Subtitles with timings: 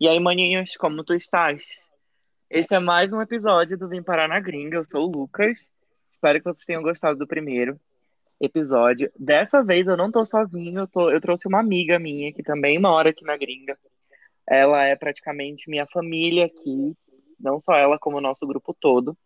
[0.00, 1.62] E aí, maninhos, como tu estás?
[2.48, 4.76] Esse é mais um episódio do Vim Parar na Gringa.
[4.78, 5.58] Eu sou o Lucas.
[6.12, 7.78] Espero que vocês tenham gostado do primeiro
[8.40, 9.12] episódio.
[9.18, 12.78] Dessa vez eu não tô sozinho, eu, tô- eu trouxe uma amiga minha que também
[12.78, 13.78] mora aqui na Gringa.
[14.48, 16.96] Ela é praticamente minha família aqui,
[17.38, 19.16] não só ela, como o nosso grupo todo.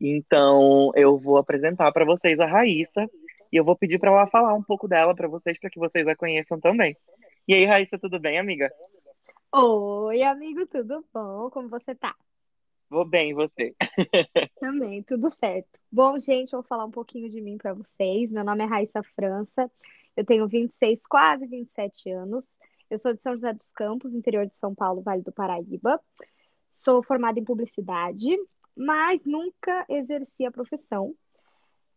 [0.00, 3.08] Então eu vou apresentar para vocês a Raíssa
[3.52, 6.06] e eu vou pedir para ela falar um pouco dela para vocês, para que vocês
[6.08, 6.96] a conheçam também.
[7.46, 8.70] E aí, Raíssa, tudo bem, amiga?
[9.52, 11.50] Oi, amigo, tudo bom?
[11.50, 12.16] Como você tá?
[12.88, 13.74] Vou bem, e você?
[14.58, 15.78] Também, tudo certo.
[15.90, 18.30] Bom, gente, eu vou falar um pouquinho de mim pra vocês.
[18.30, 19.70] Meu nome é Raíssa França,
[20.16, 22.44] eu tenho 26, quase 27 anos.
[22.90, 25.98] Eu sou de São José dos Campos, interior de São Paulo, Vale do Paraíba.
[26.72, 28.28] Sou formada em publicidade,
[28.76, 31.14] mas nunca exerci a profissão.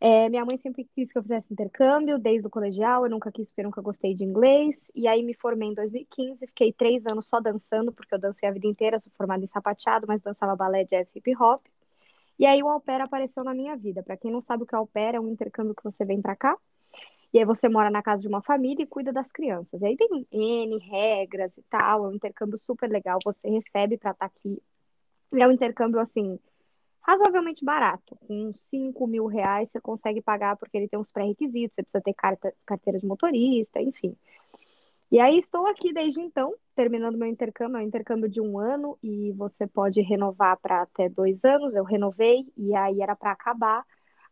[0.06, 3.46] É, minha mãe sempre quis que eu fizesse intercâmbio, desde o colegial, eu nunca quis
[3.48, 4.76] porque eu nunca gostei de inglês.
[4.94, 8.52] E aí me formei em 2015, fiquei três anos só dançando, porque eu dancei a
[8.52, 11.66] vida inteira, sou formada em sapateado, mas dançava balé, jazz, hip hop.
[12.38, 14.04] E aí o au pair apareceu na minha vida.
[14.04, 16.22] Para quem não sabe o que é au pair, é um intercâmbio que você vem
[16.22, 16.58] para cá,
[17.34, 19.82] e aí você mora na casa de uma família e cuida das crianças.
[19.82, 24.12] E aí tem N regras e tal, é um intercâmbio super legal, você recebe para
[24.12, 24.62] estar aqui.
[25.34, 26.40] E é um intercâmbio, assim,
[27.04, 28.16] razoavelmente barato.
[28.28, 32.04] Com uns 5 mil reais você consegue pagar porque ele tem uns pré-requisitos, você precisa
[32.04, 34.16] ter carta, carteira de motorista, enfim.
[35.12, 38.98] E aí estou aqui desde então, terminando meu intercâmbio, é um intercâmbio de um ano
[39.04, 41.76] e você pode renovar para até dois anos.
[41.76, 43.86] Eu renovei e aí era para acabar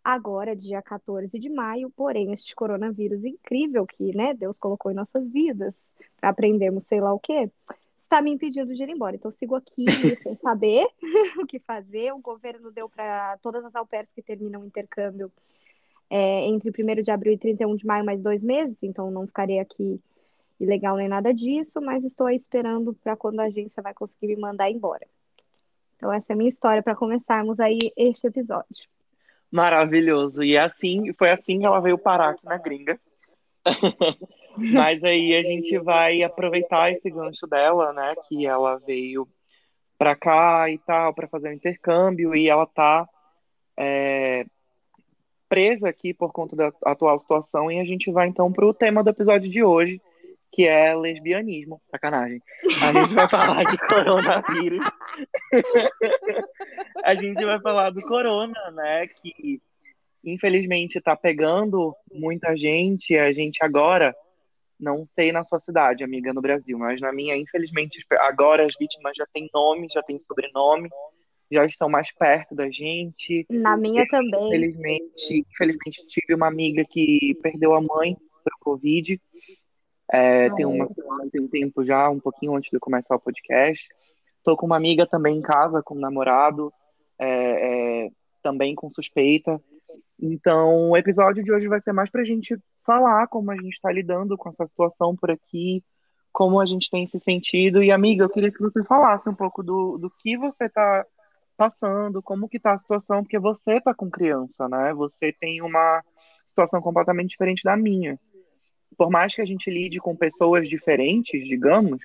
[0.03, 5.30] agora, dia 14 de maio, porém este coronavírus incrível que, né, Deus colocou em nossas
[5.31, 5.75] vidas
[6.19, 7.52] para aprendermos sei lá o quê,
[8.12, 9.16] está me impedindo de ir embora.
[9.16, 9.86] Então, eu sigo aqui
[10.22, 10.86] sem saber
[11.42, 12.12] o que fazer.
[12.12, 15.31] O governo deu para todas as pairs que terminam o intercâmbio
[16.09, 19.59] é, entre 1 de abril e 31 de maio mais dois meses, então não ficarei
[19.59, 19.98] aqui
[20.59, 24.36] ilegal nem nada disso, mas estou aí esperando para quando a agência vai conseguir me
[24.36, 25.08] mandar embora.
[25.95, 28.89] Então, essa é a minha história para começarmos aí este episódio.
[29.50, 30.44] Maravilhoso.
[30.44, 32.99] E é assim, foi assim que ela veio parar aqui na gringa.
[34.58, 38.14] Mas aí a gente vai aproveitar esse gancho dela, né?
[38.28, 39.28] Que ela veio
[39.98, 43.08] pra cá e tal, pra fazer o intercâmbio, e ela tá
[43.78, 44.45] é,
[45.48, 47.72] presa aqui por conta da atual situação.
[47.72, 50.02] E a gente vai então pro tema do episódio de hoje,
[50.52, 51.82] que é lesbianismo.
[51.92, 52.42] Sacanagem.
[52.82, 54.86] A gente vai falar de coronavírus.
[57.04, 59.08] a gente vai falar do corona, né?
[59.08, 59.61] Que
[60.23, 63.17] infelizmente está pegando muita gente.
[63.17, 64.16] A gente agora,
[64.81, 69.14] não sei na sua cidade, amiga, no Brasil, mas na minha, infelizmente, agora as vítimas
[69.15, 70.89] já têm nome, já têm sobrenome,
[71.52, 73.45] já estão mais perto da gente.
[73.49, 74.47] Na minha também.
[74.47, 79.21] Infelizmente, infelizmente tive uma amiga que perdeu a mãe para o Covid.
[80.11, 83.87] É, tem uma semana, tem um tempo já, um pouquinho antes de começar o podcast.
[84.43, 86.73] Tô com uma amiga também em casa, com um namorado,
[87.19, 88.09] é, é,
[88.42, 89.61] também com suspeita.
[90.19, 93.92] Então, o episódio de hoje vai ser mais pra gente falar como a gente tá
[93.92, 95.83] lidando com essa situação por aqui,
[96.31, 97.83] como a gente tem se sentido.
[97.83, 101.05] E, amiga, eu queria que você falasse um pouco do, do que você tá
[101.58, 104.93] passando, como que tá a situação, porque você tá com criança, né?
[104.93, 106.03] Você tem uma
[106.45, 108.19] situação completamente diferente da minha.
[108.98, 112.02] Por mais que a gente lide com pessoas diferentes, digamos,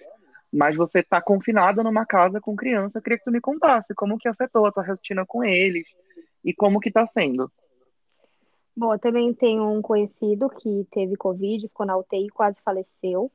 [0.53, 4.19] mas você tá confinada numa casa com criança, eu queria que tu me contasse como
[4.19, 5.87] que afetou a tua rotina com eles
[6.45, 7.51] e como que tá sendo.
[8.77, 13.33] Bom, eu também tenho um conhecido que teve Covid, ficou na UTI, quase faleceu.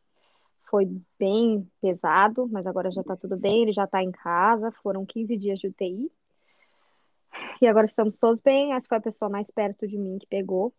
[0.70, 0.86] Foi
[1.18, 5.36] bem pesado, mas agora já tá tudo bem, ele já tá em casa, foram 15
[5.38, 6.12] dias de UTI.
[7.60, 10.74] E agora estamos todos bem, essa foi a pessoa mais perto de mim que pegou.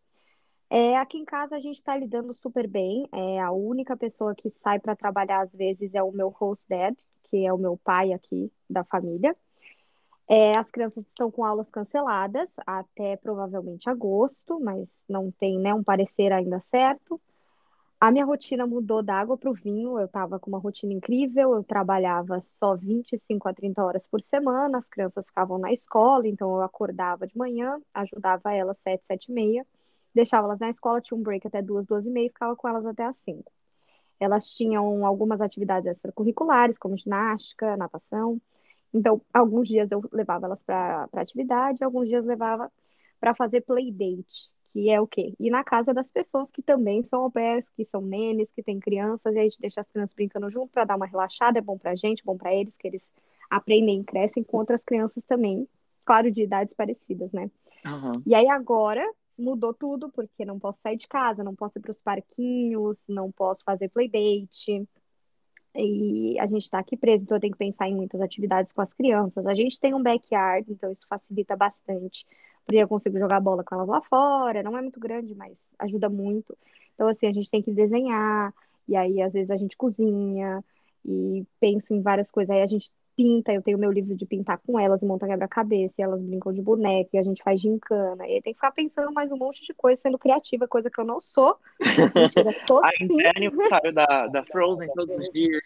[0.70, 3.08] É, aqui em casa a gente está lidando super bem.
[3.12, 6.94] É, a única pessoa que sai para trabalhar às vezes é o meu host dad,
[7.24, 9.36] que é o meu pai aqui da família.
[10.34, 15.84] É, as crianças estão com aulas canceladas até provavelmente agosto, mas não tem né, um
[15.84, 17.20] parecer ainda certo.
[18.00, 19.98] A minha rotina mudou da água para o vinho.
[19.98, 24.78] Eu estava com uma rotina incrível, eu trabalhava só 25 a 30 horas por semana,
[24.78, 29.34] as crianças ficavam na escola, então eu acordava de manhã, ajudava elas 7, 7 e
[29.34, 29.66] meia,
[30.14, 32.68] deixava elas na escola, tinha um break até 2, 2 e meia e ficava com
[32.68, 33.52] elas até as 5.
[34.18, 38.40] Elas tinham algumas atividades extracurriculares, como ginástica, natação.
[38.92, 42.70] Então, alguns dias eu levava elas para atividade, alguns dias levava
[43.18, 45.34] para fazer playdate, que é o quê?
[45.38, 48.80] Ir na casa das pessoas que também são au pairs, que são nenes, que têm
[48.80, 51.78] crianças, e a gente deixa as crianças brincando junto para dar uma relaxada, é bom
[51.78, 53.02] para a gente, bom para eles, que eles
[53.48, 55.68] aprendem e crescem com outras crianças também,
[56.04, 57.50] claro, de idades parecidas, né?
[57.84, 58.22] Uhum.
[58.26, 59.06] E aí agora
[59.38, 63.30] mudou tudo, porque não posso sair de casa, não posso ir para os parquinhos, não
[63.30, 64.88] posso fazer playdate.
[65.74, 68.82] E a gente está aqui preso, então eu tenho que pensar em muitas atividades com
[68.82, 69.46] as crianças.
[69.46, 72.26] A gente tem um backyard, então isso facilita bastante,
[72.64, 74.62] porque eu consigo jogar bola com elas lá fora.
[74.62, 76.56] Não é muito grande, mas ajuda muito.
[76.94, 78.52] Então, assim, a gente tem que desenhar,
[78.86, 80.62] e aí às vezes a gente cozinha,
[81.04, 82.54] e penso em várias coisas.
[82.54, 86.02] Aí a gente pinta, eu tenho meu livro de pintar com elas, monta quebra-cabeça, e
[86.02, 88.26] elas brincam de boneca, e a gente faz gincana.
[88.26, 91.00] E aí tem que ficar pensando mais um monte de coisa, sendo criativa, coisa que
[91.00, 91.56] eu não sou.
[92.14, 95.62] Mentira, sou A é aniversário da, da Frozen todos os dias.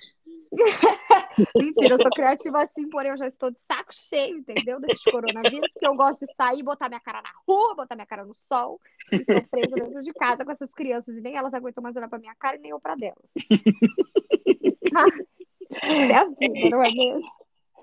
[1.57, 4.81] Mentira, eu sou criativa assim, porém eu já estou de saco cheio, entendeu?
[4.81, 8.25] Desse coronavírus, porque eu gosto de sair, botar minha cara na rua, botar minha cara
[8.25, 8.81] no sol,
[9.13, 12.09] e estou presa dentro de casa com essas crianças, e nem elas aguentam mais olhar
[12.09, 13.17] pra minha cara e nem eu pra delas.
[15.83, 17.36] É a vida, não é mesmo?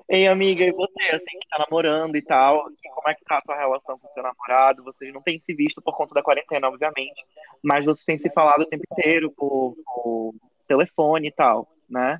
[0.10, 3.42] Ei, amiga, e você, assim, que tá namorando e tal, como é que tá a
[3.42, 4.84] tua relação com o seu namorado?
[4.84, 7.26] Vocês não têm se visto por conta da quarentena, obviamente,
[7.64, 10.36] mas vocês têm se falado o tempo inteiro por, por
[10.68, 12.20] telefone e tal, né?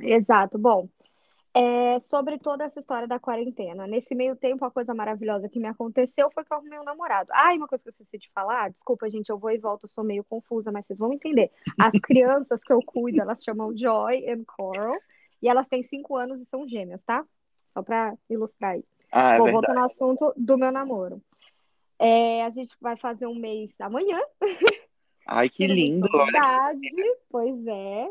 [0.00, 0.58] Exato.
[0.58, 0.88] Bom,
[1.54, 5.68] é, sobre toda essa história da quarentena, nesse meio tempo, a coisa maravilhosa que me
[5.68, 7.28] aconteceu foi que eu arrumei um namorado.
[7.30, 9.84] Ah, e uma coisa que eu esqueci de falar, desculpa, gente, eu vou e volto,
[9.84, 11.50] eu sou meio confusa, mas vocês vão entender.
[11.78, 14.96] As crianças que eu cuido, elas chamam Joy and Coral,
[15.42, 17.24] e elas têm cinco anos e são gêmeas, tá?
[17.74, 18.84] Só pra ilustrar aí.
[19.10, 19.66] Ah, é Bom, verdade.
[19.66, 21.20] voltando ao assunto do meu namoro.
[21.98, 24.20] É, a gente vai fazer um mês amanhã,
[25.26, 26.88] Ai, que lindo, novidade,
[27.30, 28.10] pois é.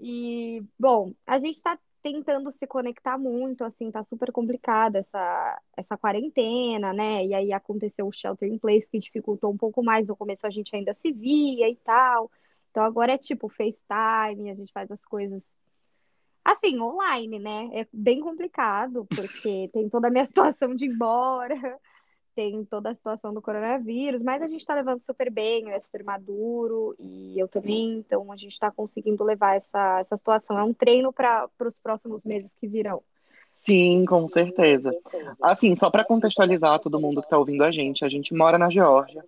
[0.00, 5.96] E, bom, a gente está tentando se conectar muito, assim, tá super complicada essa, essa
[5.96, 7.24] quarentena, né?
[7.24, 10.06] E aí aconteceu o shelter in place que dificultou um pouco mais.
[10.06, 12.28] No começo a gente ainda se via e tal.
[12.70, 15.40] Então agora é tipo FaceTime, a gente faz as coisas
[16.52, 17.70] assim, online, né?
[17.72, 21.78] É bem complicado, porque tem toda a minha situação de ir embora
[22.34, 26.02] tem toda a situação do coronavírus, mas a gente está levando super bem, é super
[26.02, 30.58] maduro e eu também, então a gente está conseguindo levar essa, essa situação.
[30.58, 33.02] É um treino para os próximos meses que virão.
[33.64, 34.92] Sim, com certeza.
[35.40, 38.68] Assim, só para contextualizar todo mundo que tá ouvindo a gente, a gente mora na
[38.70, 39.24] Geórgia,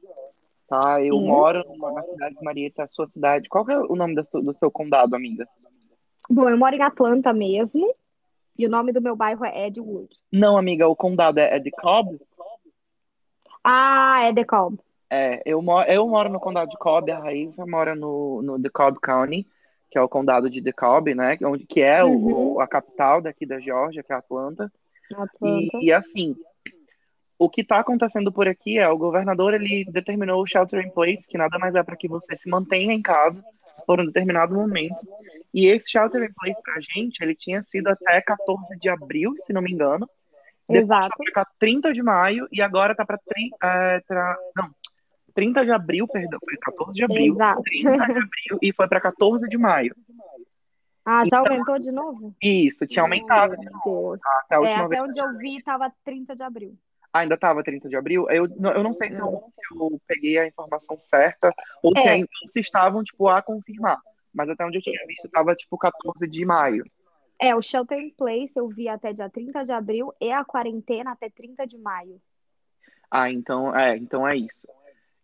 [0.67, 1.00] tá?
[1.03, 1.27] Eu Sim.
[1.27, 3.49] moro na cidade de Marietta, a sua cidade.
[3.49, 5.47] Qual é o nome do seu, do seu condado, amiga?
[6.29, 7.94] Bom, eu moro em Atlanta mesmo
[8.59, 10.09] e o nome do meu bairro é Edgewood.
[10.32, 12.19] Não, amiga, o condado é, é de Cobb?
[13.62, 14.79] Ah, é DeKalb.
[15.11, 18.99] É, eu moro, eu moro no condado de Cobb, a Raíssa mora no, no DeKalb
[19.00, 19.47] County,
[19.91, 21.38] que é o condado de DeKalb, né?
[21.43, 22.55] Onde, que é Uhum.
[22.55, 24.70] o, a capital daqui da Geórgia, que é Atlanta.
[25.12, 25.79] Atlanta.
[25.81, 26.37] E, e assim,
[27.38, 31.27] o que está acontecendo por aqui é o governador ele determinou o shelter in place,
[31.27, 33.43] que nada mais é para que você se mantenha em casa
[33.87, 34.97] por um determinado momento.
[35.53, 39.35] E esse shelter in place para a gente, ele tinha sido até 14 de abril,
[39.39, 40.09] se não me engano.
[40.69, 41.17] Depois Exato.
[41.17, 43.19] foi para 30 de maio e agora tá para
[43.63, 44.37] é, tra...
[44.57, 44.71] não,
[45.35, 47.63] 30 de abril, perdão, foi 14 de abril, Exato.
[47.63, 49.95] 30 de abril e foi para 14 de maio.
[51.05, 52.35] Ah, já Então, aumentou de novo?
[52.43, 54.21] Isso, tinha aumentado Meu Deus.
[54.25, 56.79] até a É, até onde eu vi tava 30 de abril.
[57.15, 58.29] Ah, ainda estava 30 de abril.
[58.29, 62.09] Eu, não- eu não sei se eu, se eu peguei a informação certa ou se,
[62.09, 62.11] É.
[62.11, 64.01] ainda, se estavam, tipo, a confirmar.
[64.35, 66.85] Mas até onde eu tinha visto, estava, tipo, 14 de maio.
[67.41, 71.13] É, o shelter in place eu vi até dia 30 de abril e a quarentena
[71.13, 72.21] até 30 de maio.
[73.09, 74.67] Ah, então é, então é isso.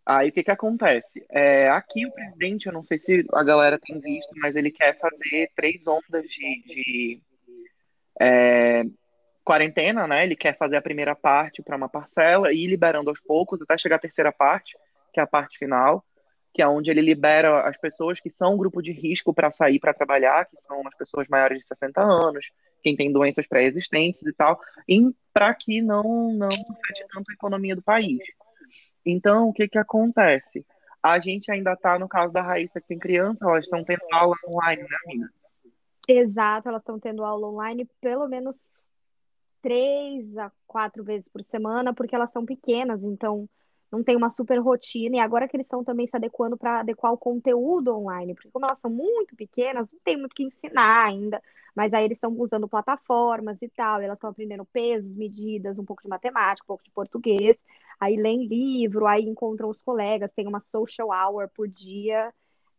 [0.05, 1.25] Aí o que que acontece?
[1.29, 4.97] É, aqui o presidente, eu não sei se a galera tem visto, mas ele quer
[4.97, 7.21] fazer três ondas de, de,
[8.19, 8.83] é,
[9.43, 10.23] quarentena, né?
[10.23, 13.77] Ele quer fazer a primeira parte para uma parcela e ir liberando aos poucos até
[13.77, 14.77] chegar à terceira parte,
[15.13, 16.03] que é a parte final,
[16.53, 19.79] que é onde ele libera as pessoas que são um grupo de risco para sair
[19.79, 22.51] para trabalhar, que são as pessoas maiores de 60 anos,
[22.83, 24.59] quem tem doenças pré-existentes e tal,
[25.33, 28.19] para que não não afete tanto a economia do país.
[29.05, 30.65] Então, o que que acontece?
[31.01, 34.35] A gente ainda está no caso da Raíssa que tem criança, elas estão tendo aula
[34.47, 35.29] online, né, amiga?
[36.07, 38.55] Exato, elas estão tendo aula online pelo menos
[39.61, 43.47] três a quatro vezes por semana, porque elas são pequenas, então
[43.91, 45.17] não tem uma super rotina.
[45.17, 48.65] E agora que eles estão também se adequando para adequar o conteúdo online, porque como
[48.65, 51.41] elas são muito pequenas, não tem muito que ensinar ainda.
[51.75, 55.85] Mas aí eles estão usando plataformas e tal, e elas estão aprendendo pesos, medidas, um
[55.85, 57.57] pouco de matemática, um pouco de português.
[57.99, 62.33] Aí leem livro, aí encontram os colegas, tem uma social hour por dia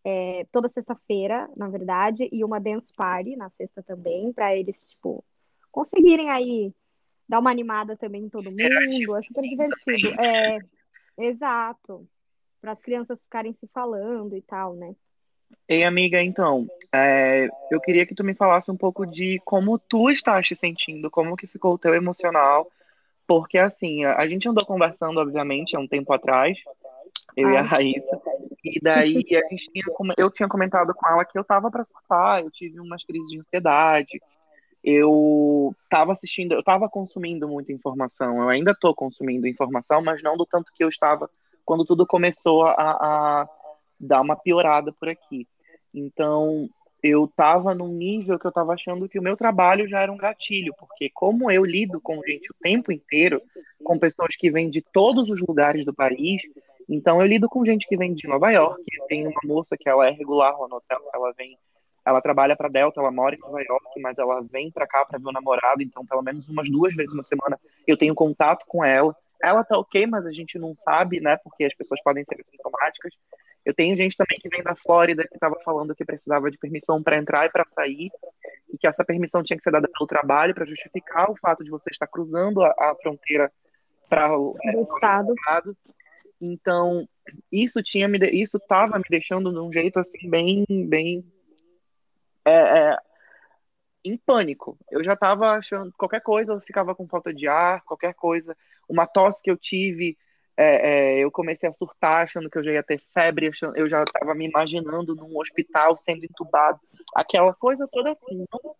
[0.05, 5.25] é, toda sexta-feira, na verdade, e uma dance party na sexta também, para eles, tipo,
[5.73, 6.73] conseguirem aí
[7.29, 9.17] dar uma animada também em todo mundo.
[9.17, 10.21] É super divertido.
[10.21, 10.59] É,
[11.19, 12.07] exato.
[12.61, 14.95] Para as crianças ficarem se falando e tal, né?
[15.69, 20.11] Ei, amiga, então, é, eu queria que tu me falasse um pouco de como tu
[20.11, 22.71] estás te sentindo, como que ficou o teu emocional,
[23.27, 26.59] porque assim, a, a gente andou conversando, obviamente, há um tempo atrás,
[27.37, 27.63] eu e a Ah.
[27.63, 28.21] Raíssa,
[28.65, 29.85] E daí a gente tinha,
[30.17, 33.41] eu tinha comentado com ela que eu tava para surtar, eu tive umas crises de
[33.41, 34.21] ansiedade,
[34.83, 40.37] eu estava assistindo, eu estava consumindo muita informação, eu ainda estou consumindo informação, mas não
[40.37, 41.31] do tanto que eu estava
[41.65, 43.49] quando tudo começou a, a
[43.99, 45.47] dar uma piorada por aqui.
[45.95, 46.69] Então,
[47.03, 50.17] eu estava num nível que eu estava achando que o meu trabalho já era um
[50.17, 53.41] gatilho, porque como eu lido com gente o tempo inteiro,
[53.83, 56.43] com pessoas que vêm de todos os lugares do país,
[56.89, 60.07] então eu lido com gente que vem de Nova York, tem uma moça que ela
[60.07, 61.57] é regular lá no hotel, ela vem
[62.05, 65.19] ela trabalha para Delta, ela mora em Nova York, mas ela vem para cá para
[65.19, 68.85] ver o namorado, então pelo menos umas duas vezes na semana eu tenho contato com
[68.85, 69.15] ela.
[69.43, 71.37] Ela tá ok, mas a gente não sabe, né?
[71.43, 73.13] Porque as pessoas podem ser assintomáticas.
[73.65, 77.03] Eu tenho gente também que vem da Flórida que estava falando que precisava de permissão
[77.03, 78.11] para entrar e para sair,
[78.73, 81.71] e que essa permissão tinha que ser dada pelo trabalho para justificar o fato de
[81.71, 83.53] você estar cruzando a, a fronteira
[84.09, 85.35] para o é, estado.
[85.35, 85.77] estado.
[86.41, 87.09] Então,
[87.51, 91.25] isso tinha me isso estava me deixando de um jeito assim bem bem
[92.45, 92.97] é, é,
[94.05, 94.77] em pânico.
[94.91, 98.57] Eu já estava achando qualquer coisa, eu ficava com falta de ar, qualquer coisa,
[98.89, 100.17] uma tosse que eu tive,
[100.57, 104.03] é, é, eu comecei a surtar, achando que eu já ia ter febre, eu já
[104.03, 106.79] estava me imaginando num hospital sendo entubado,
[107.15, 108.45] aquela coisa toda assim.
[108.53, 108.77] Não,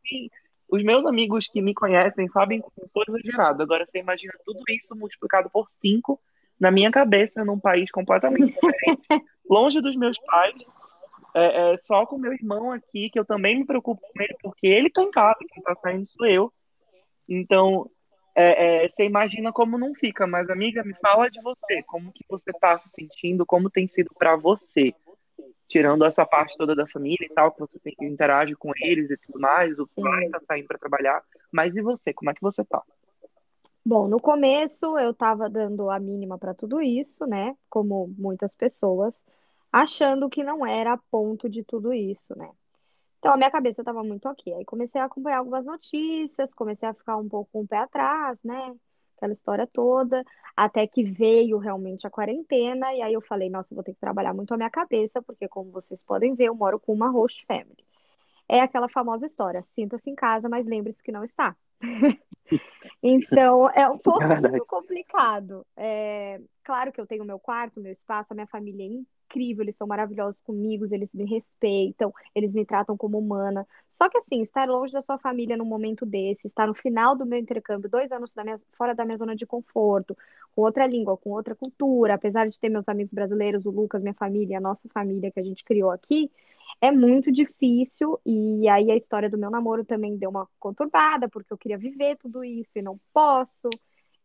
[0.69, 3.63] os meus amigos que me conhecem sabem que eu sou exagerado.
[3.63, 6.21] Agora você imagina tudo isso multiplicado por cinco
[6.59, 10.55] na minha cabeça, num país completamente diferente, longe dos meus pais,
[11.35, 14.67] é, é, só com meu irmão aqui, que eu também me preocupo com ele, porque
[14.67, 16.53] ele tá em casa, quem tá saindo sou eu.
[17.29, 17.91] Então,
[18.35, 22.25] é, é, você imagina como não fica, mas amiga, me fala de você, como que
[22.29, 24.95] você tá se sentindo, como tem sido para você,
[25.69, 29.11] tirando essa parte toda da família e tal, que você tem que interagir com eles
[29.11, 32.43] e tudo mais, o pai tá saindo para trabalhar, mas e você, como é que
[32.43, 32.83] você tá?
[33.85, 37.57] Bom, no começo eu tava dando a mínima para tudo isso, né?
[37.69, 39.13] Como muitas pessoas
[39.73, 42.51] achando que não era ponto de tudo isso, né?
[43.19, 44.53] Então a minha cabeça estava muito ok.
[44.53, 48.37] Aí comecei a acompanhar algumas notícias, comecei a ficar um pouco com o pé atrás,
[48.45, 48.75] né?
[49.17, 50.25] Aquela história toda,
[50.57, 54.35] até que veio realmente a quarentena, e aí eu falei, nossa, vou ter que trabalhar
[54.35, 57.85] muito a minha cabeça, porque como vocês podem ver, eu moro com uma host family.
[58.49, 61.57] É aquela famosa história, sinta-se em casa, mas lembre-se que não está.
[63.01, 65.65] então, é um pouco é complicado.
[65.77, 68.85] É, claro que eu tenho meu quarto, meu espaço, a minha família
[69.33, 73.67] incrível, eles são maravilhosos comigo, eles me respeitam, eles me tratam como humana.
[74.01, 77.25] Só que assim, estar longe da sua família num momento desse, estar no final do
[77.25, 80.17] meu intercâmbio, dois anos da minha, fora da minha zona de conforto,
[80.55, 84.15] com outra língua, com outra cultura, apesar de ter meus amigos brasileiros, o Lucas, minha
[84.15, 86.31] família, a nossa família que a gente criou aqui,
[86.81, 88.21] é muito difícil.
[88.27, 92.17] E aí a história do meu namoro também deu uma conturbada, porque eu queria viver
[92.19, 93.71] tudo isso e não posso.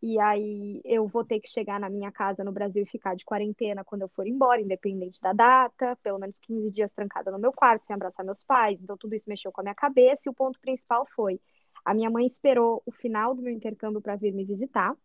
[0.02, 3.26] E aí eu vou ter que chegar na minha casa no Brasil e ficar de
[3.26, 7.52] quarentena quando eu for embora, independente da data, pelo menos 15 dias trancada no meu
[7.52, 8.80] quarto, sem abraçar meus pais.
[8.82, 11.40] Então tudo isso mexeu com a minha cabeça e o ponto principal foi:
[11.84, 14.96] a minha mãe esperou o final do meu intercâmbio para vir me visitar.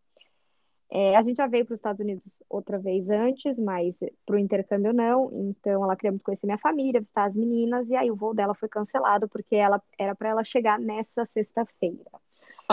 [0.94, 3.94] É, a gente já veio para os Estados Unidos outra vez antes, mas
[4.26, 5.30] para o intercâmbio não.
[5.32, 8.54] Então ela queria muito conhecer minha família, visitar as meninas, e aí o voo dela
[8.54, 12.10] foi cancelado porque ela era para ela chegar nessa sexta-feira.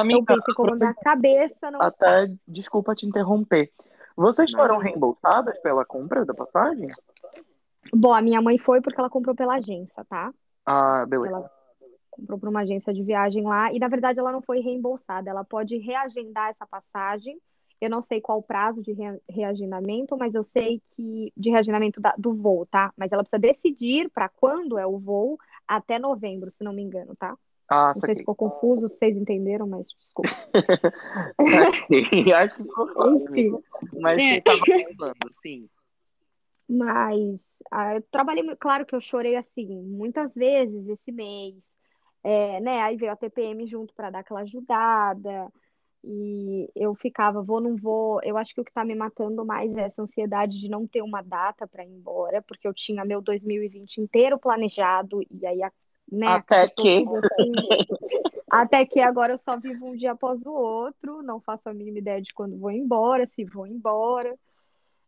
[0.01, 3.71] Amiga, então como na cabeça não Até, desculpa te interromper.
[4.15, 6.87] Vocês foram reembolsadas pela compra da passagem?
[7.93, 10.33] Bom, a minha mãe foi porque ela comprou pela agência, tá?
[10.65, 11.35] Ah, beleza.
[11.35, 11.51] Ela
[12.11, 15.29] comprou para uma agência de viagem lá e na verdade ela não foi reembolsada.
[15.29, 17.39] Ela pode reagendar essa passagem.
[17.79, 18.93] Eu não sei qual o prazo de
[19.29, 22.91] reagendamento, mas eu sei que de reagendamento da, do voo, tá?
[22.97, 27.15] Mas ela precisa decidir para quando é o voo até novembro, se não me engano,
[27.15, 27.37] tá?
[27.69, 30.29] Ah, não sei se ficou confuso, vocês entenderam, mas desculpa.
[32.35, 33.15] Acho que ficou claro.
[33.17, 33.51] Enfim.
[33.99, 34.37] Mas é.
[34.37, 34.59] estava
[34.97, 35.69] falando, sim.
[36.67, 37.39] Mas
[37.71, 41.55] ah, eu trabalhei, claro que eu chorei assim, muitas vezes esse mês.
[42.23, 42.81] É, né?
[42.81, 45.51] Aí veio a TPM junto para dar aquela ajudada.
[46.03, 48.21] E eu ficava, vou, não vou.
[48.23, 51.01] Eu acho que o que está me matando mais é essa ansiedade de não ter
[51.01, 55.71] uma data para ir embora, porque eu tinha meu 2020 inteiro planejado e aí a
[56.11, 56.27] né?
[56.27, 57.05] Até que.
[58.49, 61.99] Até que agora eu só vivo um dia após o outro, não faço a mínima
[61.99, 64.35] ideia de quando vou embora, se vou embora.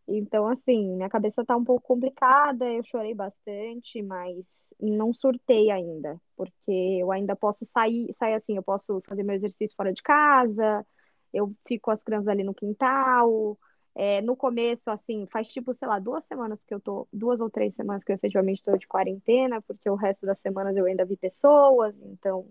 [0.07, 4.45] Então, assim, minha cabeça tá um pouco complicada, eu chorei bastante, mas
[4.79, 9.75] não surtei ainda, porque eu ainda posso sair, sair assim, eu posso fazer meu exercício
[9.75, 10.85] fora de casa,
[11.33, 13.57] eu fico com as crianças ali no quintal,
[13.95, 17.49] é, no começo, assim, faz tipo, sei lá, duas semanas que eu tô, duas ou
[17.49, 21.05] três semanas que eu efetivamente estou de quarentena, porque o resto das semanas eu ainda
[21.05, 22.47] vi pessoas, então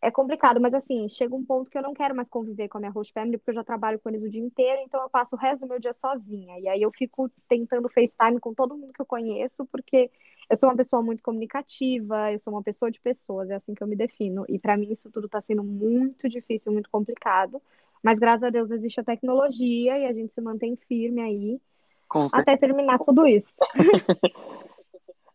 [0.00, 2.80] é complicado, mas assim, chega um ponto que eu não quero mais conviver com a
[2.80, 5.34] minha host family, porque eu já trabalho com eles o dia inteiro, então eu passo
[5.36, 6.58] o resto do meu dia sozinha.
[6.58, 10.10] E aí eu fico tentando FaceTime com todo mundo que eu conheço, porque
[10.50, 13.82] eu sou uma pessoa muito comunicativa, eu sou uma pessoa de pessoas, é assim que
[13.82, 14.44] eu me defino.
[14.48, 17.62] E para mim isso tudo tá sendo muito difícil, muito complicado.
[18.02, 21.60] Mas graças a Deus existe a tecnologia e a gente se mantém firme aí
[22.32, 23.58] até terminar tudo isso.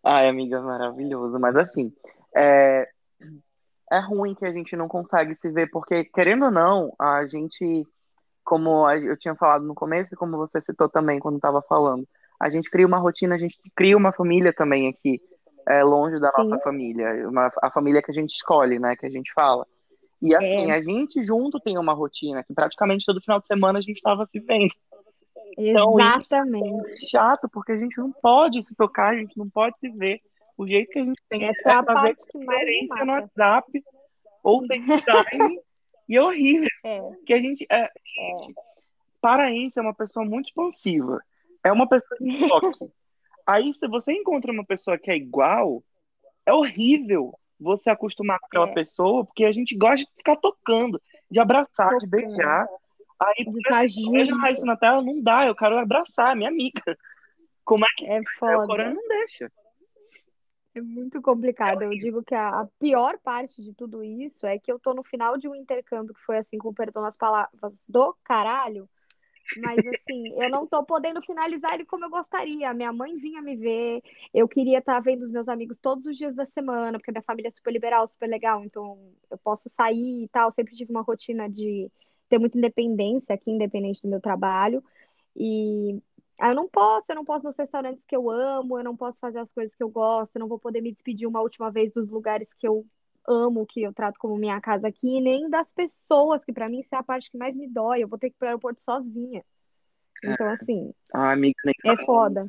[0.03, 1.39] Ai, amiga, maravilhoso.
[1.39, 1.91] Mas assim,
[2.35, 2.87] é,
[3.91, 7.85] é ruim que a gente não consegue se ver, porque, querendo ou não, a gente,
[8.43, 12.07] como eu tinha falado no começo, e como você citou também quando estava falando,
[12.39, 15.19] a gente cria uma rotina, a gente cria uma família também aqui,
[15.67, 16.63] é, longe da nossa Sim.
[16.63, 19.65] família, uma, a família que a gente escolhe, né, que a gente fala.
[20.21, 20.75] E assim, é.
[20.75, 24.25] a gente junto tem uma rotina, que praticamente todo final de semana a gente estava
[24.25, 24.73] se vendo.
[25.57, 26.87] Então, Exatamente.
[26.87, 29.89] Isso é chato, porque a gente não pode se tocar, a gente não pode se
[29.89, 30.21] ver.
[30.57, 33.83] O jeito que a gente tem Essa é, é fazer diferença no WhatsApp
[34.43, 35.59] ou FaceTime
[36.09, 36.67] e é horrível.
[36.83, 37.01] É.
[37.25, 38.55] Que a gente, é, gente,
[39.21, 41.21] paraense é uma pessoa muito expansiva.
[41.63, 42.91] É uma pessoa de toque.
[43.45, 45.81] Aí, se você encontra uma pessoa que é igual,
[46.45, 48.73] é horrível você acostumar com aquela é.
[48.73, 52.67] pessoa, porque a gente gosta de ficar tocando, de abraçar, de beijar.
[53.19, 56.97] Aí, de vejo a Raíssa na tela, não dá, eu quero abraçar, minha amiga.
[57.65, 58.73] Como é que é foda.
[58.73, 59.51] o não deixa?
[60.75, 61.81] É muito complicado.
[61.81, 65.03] Eu digo que a, a, pior parte de tudo isso é que eu tô no
[65.03, 68.87] final de um intercâmbio que foi assim, com perdão nas palavras, do caralho.
[69.55, 72.73] Mas assim, eu não tô podendo finalizar ele como eu gostaria.
[72.73, 76.17] Minha mãe vinha me ver, eu queria estar tá vendo os meus amigos todos os
[76.17, 78.97] dias da semana, porque minha família é super liberal, super legal, então
[79.31, 80.51] eu posso sair e tal.
[80.51, 81.89] Sempre tive uma rotina de
[82.29, 84.83] ter muita independência aqui, independente do meu trabalho.
[85.35, 86.01] E
[86.39, 89.39] eu não posso, eu não posso nos restaurantes que eu amo, eu não posso fazer
[89.39, 92.09] as coisas que eu gosto, eu não vou poder me despedir uma última vez dos
[92.09, 92.85] lugares que eu
[93.27, 96.93] amo, que eu trato como minha casa aqui, nem das pessoas, que para mim isso
[96.93, 98.03] é a parte que mais me dói.
[98.03, 99.43] Eu vou ter que ir pro aeroporto sozinha.
[100.23, 100.93] Então, assim.
[101.13, 102.47] Ah, amiga, É foda.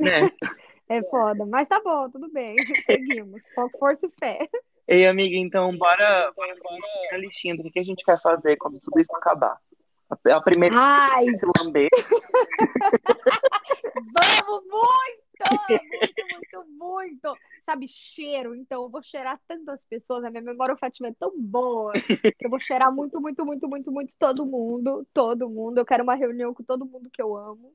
[0.00, 0.20] É.
[0.88, 1.46] é foda.
[1.46, 2.56] Mas tá bom, tudo bem.
[2.86, 3.40] Seguimos.
[3.54, 4.48] Foco, força e fé.
[4.88, 6.80] Ei, amiga, então bora, bora, bora
[7.12, 9.58] a listinha do que a gente quer fazer quando tudo isso acabar.
[10.08, 11.28] A, a primeira Ai.
[11.28, 11.88] é se lamber.
[13.94, 15.26] Vamos muito!
[15.68, 17.36] Muito, muito, muito!
[17.64, 18.54] Sabe, cheiro.
[18.54, 20.24] Então, eu vou cheirar tantas pessoas.
[20.24, 23.92] A minha memória olfativa é tão boa que eu vou cheirar muito, muito, muito, muito,
[23.92, 25.06] muito todo mundo.
[25.12, 25.78] Todo mundo.
[25.78, 27.74] Eu quero uma reunião com todo mundo que eu amo.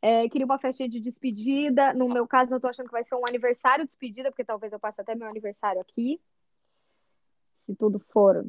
[0.00, 1.92] É, queria uma festinha de despedida.
[1.92, 4.72] No meu caso, eu tô achando que vai ser um aniversário de despedida, porque talvez
[4.72, 6.20] eu passe até meu aniversário aqui.
[7.66, 8.46] Se tudo for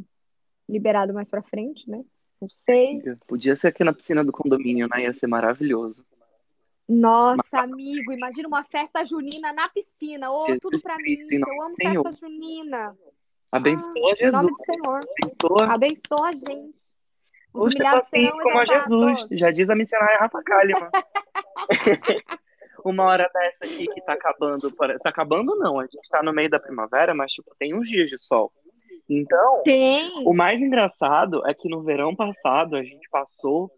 [0.67, 2.03] liberado mais pra frente, né?
[2.41, 3.01] Não sei.
[3.27, 5.03] Podia ser aqui na piscina do condomínio, né?
[5.03, 6.05] Ia ser maravilhoso.
[6.87, 7.63] Nossa, Mas...
[7.63, 10.31] amigo, imagina uma festa junina na piscina.
[10.31, 11.17] Ô, oh, tudo pra mim.
[11.31, 12.03] Eu amo Senhor.
[12.03, 12.95] festa junina.
[13.51, 14.21] Abençoa ah, Jesus.
[14.21, 15.01] Em nome do Senhor.
[15.23, 15.73] Abençoa.
[15.73, 16.85] Abençoa a gente.
[17.51, 19.27] Custa assim como a Jesus.
[19.31, 20.89] Já diz a missionária Rafa Kalimann.
[22.83, 24.71] uma hora dessa aqui que tá acabando.
[24.71, 25.79] Tá acabando, não.
[25.79, 28.51] A gente tá no meio da primavera, mas tipo, tem uns dias de sol.
[29.09, 30.11] Então, Tem.
[30.25, 33.69] o mais engraçado é que no verão passado a gente passou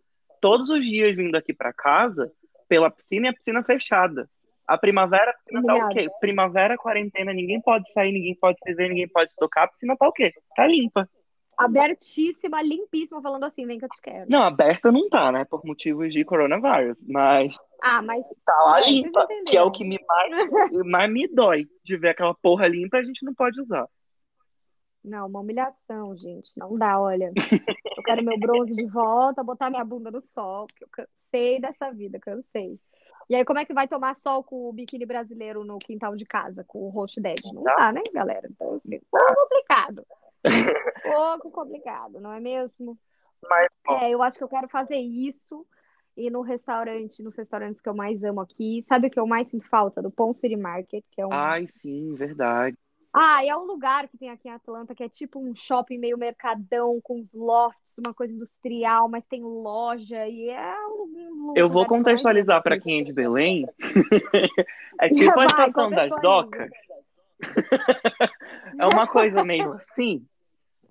[0.42, 2.32] todos os dias vindo aqui para casa
[2.70, 4.30] pela piscina e a piscina fechada.
[4.66, 6.08] A primavera, a piscina tá o quê?
[6.20, 9.96] Primavera, quarentena, ninguém pode sair, ninguém pode se ver, ninguém pode se tocar, a piscina
[9.98, 10.34] tá o quê?
[10.56, 11.10] Tá limpa.
[11.58, 14.30] Abertíssima, limpíssima, falando assim, vem que eu te quero.
[14.30, 15.44] Não, aberta não tá, né?
[15.44, 17.58] Por motivos de coronavírus, mas.
[17.82, 18.24] Ah, mas.
[18.46, 22.36] Tá lá limpa, que é o que me mais, mais me dói de ver aquela
[22.36, 23.88] porra limpa, a gente não pode usar.
[25.08, 26.52] Não, uma humilhação, gente.
[26.56, 27.32] Não dá, olha.
[27.98, 31.92] Eu quero meu bronze de volta, botar minha bunda no sol, porque eu cansei dessa
[31.92, 32.80] vida, cansei.
[33.30, 36.26] E aí, como é que vai tomar sol com o biquíni brasileiro no quintal de
[36.26, 37.40] casa, com o rosto dead?
[37.54, 38.48] Não dá, né, galera?
[38.50, 40.06] Então, assim, pouco complicado.
[41.04, 42.98] pouco complicado, não é mesmo?
[43.44, 43.68] Mas,
[44.02, 45.66] é, eu acho que eu quero fazer isso
[46.16, 48.84] e no restaurante, nos restaurantes que eu mais amo aqui.
[48.90, 50.02] Sabe o que eu mais sinto falta?
[50.02, 51.32] Do Pond City Market, que é um.
[51.32, 52.76] Ai, sim, verdade.
[53.20, 56.18] Ah, é um lugar que tem aqui em Atlanta que é tipo um shopping meio
[56.20, 61.68] mercadão, com os lofts, uma coisa industrial, mas tem loja e é um, um Eu
[61.68, 63.66] vou contextualizar para quem é de Belém.
[65.02, 66.70] é tipo a estação das docas.
[68.80, 70.24] é uma coisa meio assim.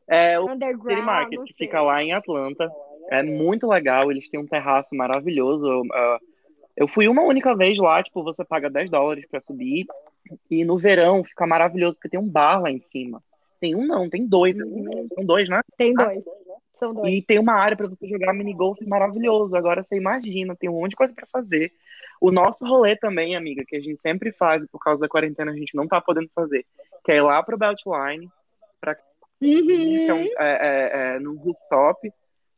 [0.08, 2.68] É o City Market, que fica lá em Atlanta.
[3.08, 5.84] É muito legal, eles têm um terraço maravilhoso.
[6.76, 9.86] Eu fui uma única vez lá, tipo, você paga 10 dólares para subir
[10.50, 13.22] e no verão fica maravilhoso, porque tem um bar lá em cima.
[13.60, 14.58] Tem um não, tem dois.
[14.58, 15.08] Uhum.
[15.14, 15.60] São dois, né?
[15.76, 16.22] Tem dois.
[16.78, 17.12] São dois.
[17.12, 19.56] E tem uma área para você jogar minigolf maravilhoso.
[19.56, 21.72] Agora você imagina, tem um monte de coisa para fazer.
[22.20, 25.56] O nosso rolê também, amiga, que a gente sempre faz, por causa da quarentena a
[25.56, 26.64] gente não tá podendo fazer,
[27.04, 28.30] que é ir lá pro Beltline,
[28.80, 28.96] pra
[29.40, 30.28] Uhum.
[30.38, 32.10] é, é, é, num rooftop,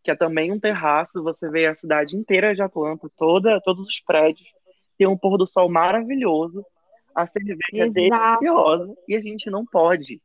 [0.03, 4.01] que é também um terraço, você vê a cidade inteira de Atlanta, toda, todos os
[4.01, 4.49] prédios,
[4.97, 6.65] tem um pôr do sol maravilhoso,
[7.19, 7.93] a cerveja é Exato.
[7.93, 10.23] deliciosa e a gente não pode.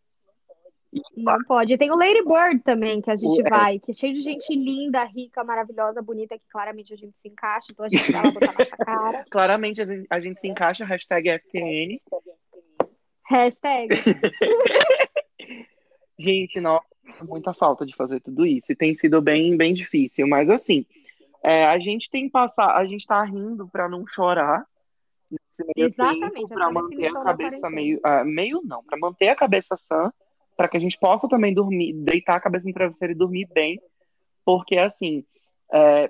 [1.17, 1.75] Não pode.
[1.75, 3.49] Tem o Lady Bird também, que a gente é.
[3.49, 7.27] vai, que é cheio de gente linda, rica, maravilhosa, bonita, que claramente a gente se
[7.27, 9.25] encaixa, então a gente vai lá botar nossa cara.
[9.31, 11.99] Claramente a gente, se encaixa, hashtag FQN.
[13.25, 13.89] Hashtag.
[16.19, 16.85] Gente, nossa,
[17.23, 18.71] muita falta de fazer tudo isso.
[18.71, 20.27] E tem sido bem, bem difícil.
[20.27, 20.85] Mas assim,
[21.43, 24.63] é, a gente tem passar, a gente tá rindo pra não chorar
[25.75, 28.97] meio Exatamente, tempo, essa pra é a manter a cabeça meio, ah, meio não, pra
[28.97, 30.11] manter a cabeça sã,
[30.57, 33.79] pra que a gente possa também dormir, deitar a cabeça no travesseiro e dormir bem,
[34.45, 35.23] porque assim,
[35.71, 36.09] é,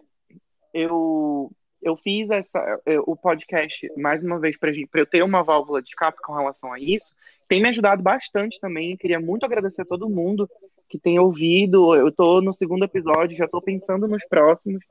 [0.73, 1.51] eu
[1.81, 5.89] eu fiz essa eu- o podcast mais uma vez pra eu ter uma válvula de
[5.89, 7.13] escape com relação a isso.
[7.47, 8.95] Tem me ajudado bastante também.
[8.95, 10.49] Queria muito agradecer a todo mundo
[10.87, 11.93] que tem ouvido.
[11.93, 14.81] Eu tô no segundo episódio, já tô pensando nos próximos.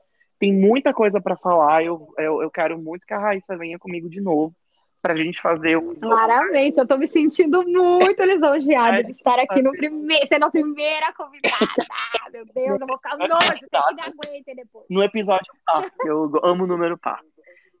[0.43, 1.85] Tem muita coisa pra falar.
[1.85, 4.53] Eu, eu, eu quero muito que a Raíssa venha comigo de novo
[5.01, 9.61] pra gente fazer um Claramente, eu tô me sentindo muito lisonjeada É, de estar aqui
[9.61, 11.55] no primeiro, sendo a primeira convidada.
[12.33, 14.85] Meu Deus, eu vou ficar É nojo, tem que me aguentem depois.
[14.89, 15.89] no episódio par.
[16.05, 17.21] Eu amo o número par.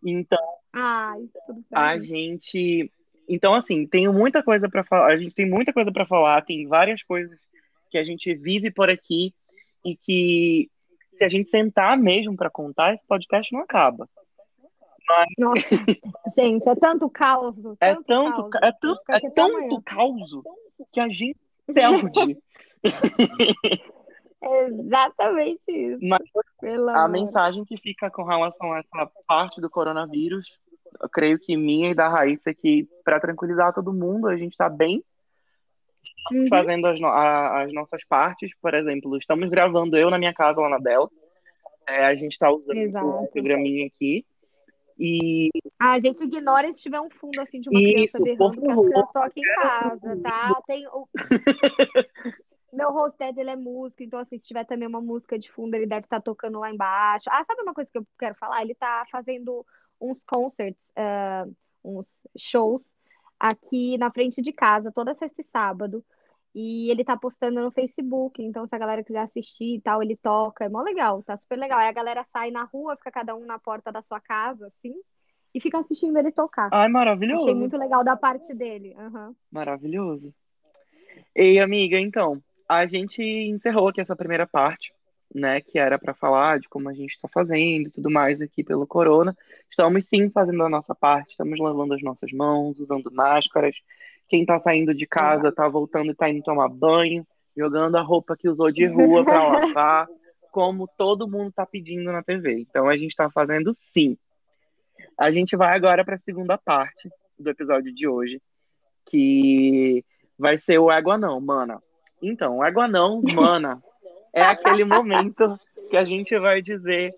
[0.05, 0.39] Então,
[0.71, 2.89] Ai, tudo a gente.
[3.27, 5.07] Então, assim, tenho muita coisa pra falar.
[5.07, 6.41] A gente tem muita coisa pra falar.
[6.45, 7.37] Tem várias coisas
[7.91, 9.33] que a gente vive por aqui
[9.85, 10.69] e que,
[11.17, 14.07] se a gente sentar mesmo pra contar, esse podcast não acaba.
[15.37, 15.61] Nossa,
[16.35, 17.55] gente, é tanto caos.
[17.79, 19.69] É tanto é tanto, é amanhã.
[19.69, 20.31] tanto caos
[20.91, 22.37] que a gente perde.
[24.41, 25.99] Exatamente isso.
[26.05, 26.21] Mas
[26.59, 27.09] Pelo a amor.
[27.09, 30.45] mensagem que fica com relação a essa parte do coronavírus,
[31.01, 34.51] eu creio que minha e da Raíssa é que, para tranquilizar todo mundo, a gente
[34.51, 35.03] está bem
[36.31, 36.47] Uhum.
[36.47, 38.51] fazendo as, no- a- as nossas partes.
[38.61, 41.09] Por exemplo, estamos gravando eu na minha casa, lá na dela.
[41.87, 43.05] É, a gente está usando Exato.
[43.05, 44.25] o programinha aqui.
[44.97, 48.61] E Ah, a gente ignora se tiver um fundo assim de uma Isso, criança berrando,
[48.61, 49.09] porque favor.
[49.15, 50.61] eu aqui em casa, tá?
[50.67, 51.07] Tem o...
[52.71, 55.85] Meu hosted, ele é músico, então assim, se tiver também uma música de fundo, ele
[55.85, 57.25] deve estar tocando lá embaixo.
[57.29, 58.61] Ah, sabe uma coisa que eu quero falar?
[58.63, 59.63] Ele tá fazendo
[60.01, 61.45] uns concerts, ah,
[61.83, 62.07] uns
[62.37, 62.91] shows
[63.43, 66.03] aqui na frente de casa, toda sexta e sábado.
[66.55, 70.15] E ele tá postando no Facebook, então se a galera quiser assistir e tal, ele
[70.15, 71.79] toca, é mó legal, tá super legal.
[71.79, 74.93] Aí a galera sai na rua, fica cada um na porta da sua casa, assim,
[75.53, 76.69] e fica assistindo ele tocar.
[76.71, 77.55] ai, Achei maravilhoso.
[77.55, 78.93] muito legal da parte dele.
[78.97, 79.35] Aham.
[79.51, 80.33] Maravilhoso.
[81.35, 84.93] Ei, amiga, então, a gente encerrou aqui essa primeira parte,
[85.33, 88.63] né, que era para falar de como a gente está fazendo e tudo mais aqui
[88.63, 89.35] pelo corona.
[89.69, 93.75] Estamos sim fazendo a nossa parte, estamos lavando as nossas mãos, usando máscaras.
[94.27, 98.37] Quem tá saindo de casa tá voltando e tá indo tomar banho, jogando a roupa
[98.37, 100.07] que usou de rua para lavar,
[100.51, 102.59] como todo mundo tá pedindo na TV.
[102.59, 104.17] Então a gente tá fazendo sim.
[105.19, 108.41] A gente vai agora para a segunda parte do episódio de hoje,
[109.05, 110.03] que
[110.37, 111.81] vai ser o Água Não, mana.
[112.21, 113.81] Então, Água Não, mana,
[114.33, 117.13] é aquele momento que a gente vai dizer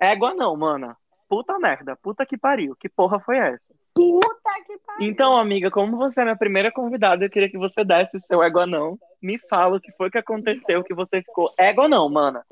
[0.00, 0.96] Água Não, mana.
[1.28, 3.60] Puta merda, puta que pariu, que porra foi essa?
[3.94, 4.28] Puta
[4.66, 5.08] que pariu.
[5.08, 8.66] Então, amiga, como você é minha primeira convidada, eu queria que você desse seu Égua
[8.66, 8.98] Não.
[9.20, 12.44] Me fala o que foi que aconteceu, que você ficou Égua Não, mana.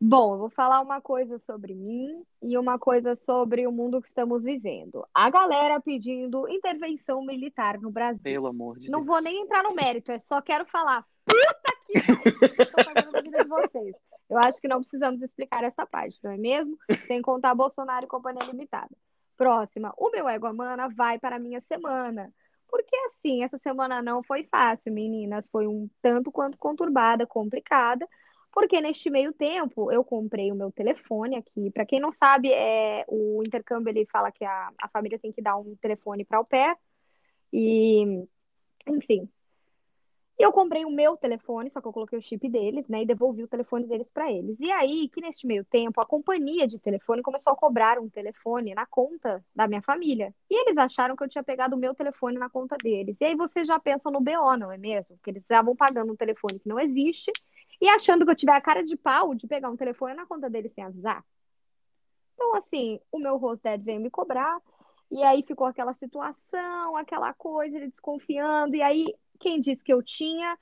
[0.00, 4.08] Bom, eu vou falar uma coisa sobre mim e uma coisa sobre o mundo que
[4.08, 5.04] estamos vivendo.
[5.12, 8.22] A galera pedindo intervenção militar no Brasil.
[8.22, 9.08] Pelo amor de Não Deus.
[9.08, 11.04] vou nem entrar no mérito, é só quero falar.
[11.26, 13.96] Puta pariu, estou a vida de vocês.
[14.28, 16.76] Eu acho que não precisamos explicar essa parte, não é mesmo?
[17.06, 18.94] Sem contar Bolsonaro e Companhia Limitada.
[19.36, 22.32] Próxima, o meu égua mana vai para a minha semana.
[22.68, 25.44] Porque assim, essa semana não foi fácil, meninas.
[25.50, 28.06] Foi um tanto quanto conturbada, complicada.
[28.52, 31.70] Porque neste meio tempo eu comprei o meu telefone aqui.
[31.70, 35.40] Para quem não sabe, é, o intercâmbio ele fala que a, a família tem que
[35.40, 36.76] dar um telefone para o pé.
[37.52, 38.26] E,
[38.86, 39.28] enfim.
[40.38, 43.02] Eu comprei o meu telefone, só que eu coloquei o chip deles, né?
[43.02, 44.56] E devolvi o telefone deles para eles.
[44.60, 48.72] E aí, que neste meio tempo, a companhia de telefone começou a cobrar um telefone
[48.72, 50.32] na conta da minha família.
[50.48, 53.16] E eles acharam que eu tinha pegado o meu telefone na conta deles.
[53.20, 55.16] E aí vocês já pensam no BO, não é mesmo?
[55.16, 57.32] Porque eles estavam pagando um telefone que não existe
[57.80, 60.48] e achando que eu tiver a cara de pau de pegar um telefone na conta
[60.48, 61.24] deles sem avisar.
[62.34, 64.60] Então, assim, o meu hosted veio me cobrar.
[65.10, 68.76] E aí ficou aquela situação, aquela coisa, ele desconfiando.
[68.76, 69.06] E aí,
[69.38, 70.56] quem disse que eu tinha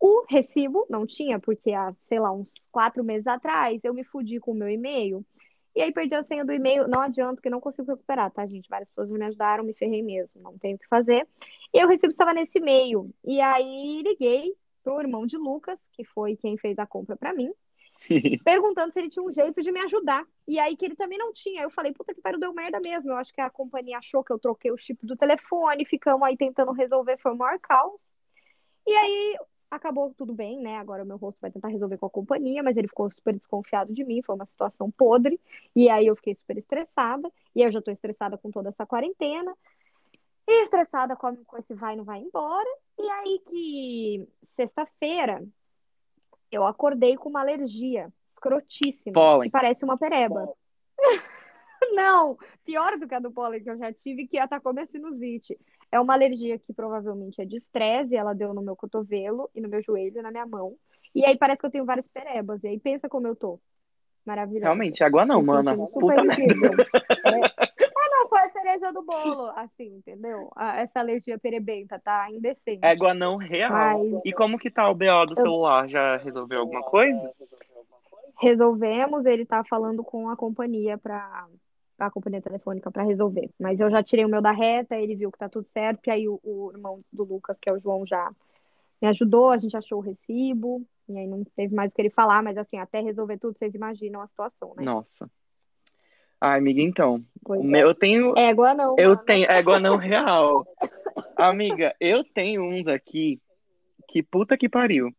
[0.00, 0.86] o recibo?
[0.88, 4.54] Não tinha, porque há, sei lá, uns quatro meses atrás, eu me fudi com o
[4.54, 5.24] meu e-mail.
[5.74, 6.88] E aí perdi a senha do e-mail.
[6.88, 8.68] Não adianta, porque não consigo recuperar, tá, gente?
[8.68, 10.40] Várias pessoas me ajudaram, me ferrei mesmo.
[10.42, 11.26] Não tenho o que fazer.
[11.72, 13.10] E o recibo estava nesse e-mail.
[13.24, 17.52] E aí liguei pro irmão de Lucas, que foi quem fez a compra para mim,
[18.44, 20.26] perguntando se ele tinha um jeito de me ajudar.
[20.48, 21.62] E aí que ele também não tinha.
[21.62, 23.10] Eu falei, puta que pariu, deu merda mesmo.
[23.10, 26.36] Eu acho que a companhia achou que eu troquei o chip do telefone, ficamos aí
[26.36, 28.00] tentando resolver, foi o maior caos.
[28.88, 29.36] E aí
[29.70, 30.78] acabou tudo bem, né?
[30.78, 33.92] Agora o meu rosto vai tentar resolver com a companhia, mas ele ficou super desconfiado
[33.92, 35.38] de mim, foi uma situação podre.
[35.76, 39.54] E aí eu fiquei super estressada, e eu já tô estressada com toda essa quarentena.
[40.46, 42.68] E estressada com, com esse vai não vai embora.
[42.98, 45.46] E aí que sexta-feira
[46.50, 49.48] eu acordei com uma alergia escrotíssima, Pólen.
[49.48, 50.50] que parece uma pereba.
[51.92, 55.58] Não, pior do que a do pólen que eu já tive, que atacou minha sinusite.
[55.90, 59.68] É uma alergia que provavelmente é de estresse, ela deu no meu cotovelo e no
[59.68, 60.74] meu joelho e na minha mão.
[61.14, 62.62] E aí parece que eu tenho várias perebas.
[62.62, 63.58] E aí pensa como eu tô.
[64.24, 64.66] Maravilhosa.
[64.66, 65.76] Realmente, água não, mana.
[65.76, 66.44] Puta merda.
[67.28, 67.40] É.
[68.00, 70.50] Ah, não, foi a cereja do bolo, assim, entendeu?
[70.56, 72.78] Essa alergia perebenta tá indecente.
[72.82, 73.70] Égua não real.
[73.70, 75.88] Mas E como que tá o BO do eu celular?
[75.88, 77.32] Já resolveu alguma coisa?
[78.38, 81.46] resolvemos, ele tá falando com a companhia para
[81.98, 83.50] a companhia telefônica para resolver.
[83.58, 86.10] Mas eu já tirei o meu da reta, ele viu que tá tudo certo, e
[86.10, 88.30] aí o, o irmão do Lucas, que é o João, já
[89.02, 92.10] me ajudou, a gente achou o recibo, e aí não teve mais o que ele
[92.10, 94.84] falar, mas assim, até resolver tudo, vocês imaginam a situação, né?
[94.84, 95.28] Nossa.
[96.40, 97.16] Ai, amiga, então.
[97.16, 97.90] O Pois meu, é.
[97.90, 98.38] eu tenho.
[98.38, 99.22] Égua não, Eu mano.
[99.24, 99.50] tenho.
[99.50, 100.64] Égua não real.
[101.36, 103.40] Amiga, eu tenho uns aqui
[104.08, 105.10] que puta que pariu.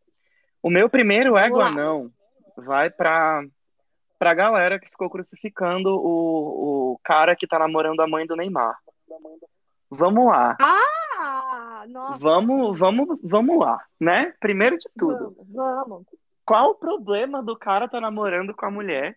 [0.62, 2.10] O meu primeiro égua não
[2.56, 3.44] vai pra,
[4.20, 8.76] pra galera que ficou crucificando o, o cara que tá namorando a mãe do Neymar.
[9.90, 10.56] Vamos lá.
[10.60, 14.32] Ah, nossa, Vamos, vamos, vamos lá, né?
[14.38, 16.06] Primeiro de tudo, vamos, vamos.
[16.44, 19.16] qual o problema do cara tá namorando com a mulher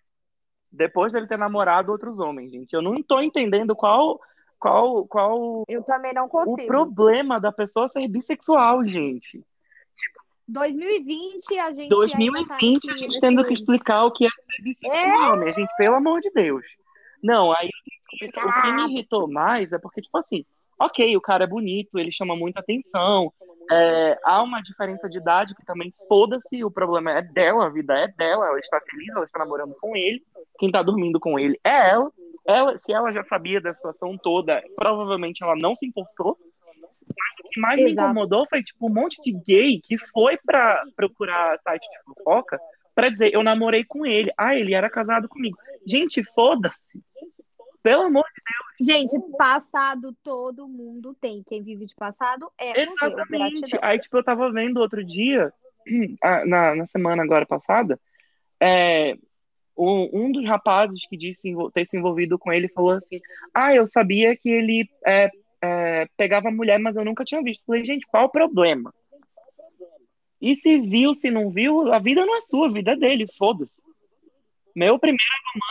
[0.71, 2.71] depois dele ter namorado outros homens, gente?
[2.73, 4.19] Eu não tô entendendo qual,
[4.57, 6.65] qual, qual Eu também não o consigo.
[6.65, 9.45] problema da pessoa ser bissexual, gente.
[10.47, 14.59] 2020 a gente ainda tá 2020 a gente tendo que explicar o que é ser
[14.59, 16.65] É, bissexual, minha gente, pelo amor de Deus.
[17.23, 20.45] Não, aí o que me irritou mais é porque, tipo assim,
[20.79, 23.31] ok, o cara é bonito, ele chama muita atenção,
[23.71, 27.93] é, há uma diferença de idade que também, foda-se, o problema é dela, a vida
[27.93, 30.21] é dela, ela está feliz, ela está namorando com ele,
[30.59, 32.11] quem está dormindo com ele é ela.
[32.45, 32.77] ela.
[32.79, 36.37] Se ela já sabia da situação toda, provavelmente ela não se importou.
[37.17, 38.07] Mas o que mais me Exato.
[38.09, 42.59] incomodou foi, tipo, um monte de gay que foi pra procurar site de fofoca
[42.95, 44.31] pra dizer, eu namorei com ele.
[44.37, 45.57] Ah, ele era casado comigo.
[45.85, 47.01] Gente, foda-se.
[47.81, 48.23] Pelo amor
[48.79, 51.43] de Gente, passado todo mundo tem.
[51.43, 52.95] Quem vive de passado é Deus.
[53.01, 53.79] Exatamente.
[53.81, 55.53] Aí, tipo, eu tava vendo outro dia,
[56.45, 57.99] na, na semana agora passada,
[58.59, 59.17] é,
[59.77, 63.19] um, dos rapazes que disse ter se envolvido com ele falou assim:
[63.53, 65.29] Ah, eu sabia que ele é,
[65.63, 67.63] é, pegava mulher, mas eu nunca tinha visto.
[67.65, 68.93] Falei, gente, qual o problema?
[70.41, 73.25] E se viu, se não viu, a vida não é sua, a vida é dele,
[73.37, 73.81] foda-se.
[74.75, 75.21] Meu primeiro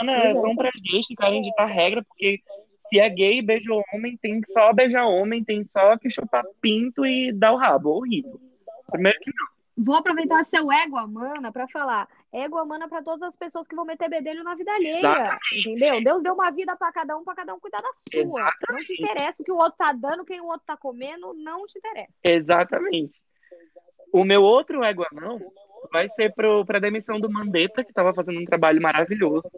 [0.00, 2.40] mano é, são para gays que querem ditar regra, porque
[2.88, 7.33] se é gay beija homem, tem só beijar homem, tem só que chupar pinto e
[7.33, 7.90] dar o rabo.
[7.90, 8.40] Horrível.
[8.90, 9.46] Primeiro que não.
[9.76, 12.08] Vou aproveitar seu égua mana pra falar.
[12.32, 14.98] Égua mana pra todas as pessoas que vão meter bedelho na vida alheia.
[14.98, 15.68] Exatamente.
[15.70, 16.04] Entendeu?
[16.04, 18.22] Deus deu uma vida pra cada um, pra cada um cuidar da sua.
[18.22, 19.02] Não te Exatamente.
[19.02, 22.12] interessa o que o outro tá dando, quem o outro tá comendo, não te interessa.
[22.22, 23.20] Exatamente.
[24.12, 25.40] O meu outro égua não
[25.90, 29.50] vai ser pro, pra demissão do Mandetta, que tava fazendo um trabalho maravilhoso.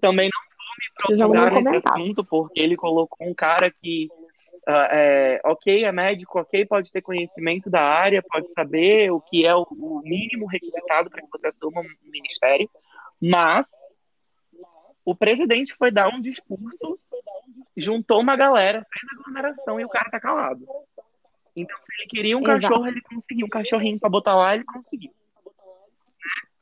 [0.00, 4.08] Também não vou me aprofundar nesse assunto, porque ele colocou um cara que,
[4.66, 9.44] ah, é, ok, é médico, ok, pode ter conhecimento da área, pode saber o que
[9.44, 12.70] é o, o mínimo requisitado para que você assuma um ministério,
[13.20, 13.66] mas
[15.04, 16.98] o presidente foi dar um discurso,
[17.76, 20.64] juntou uma galera, fez aglomeração e o cara tá calado.
[21.56, 22.60] Então, se ele queria um Exato.
[22.60, 25.12] cachorro, ele conseguiu um cachorrinho pra botar lá, ele conseguiu.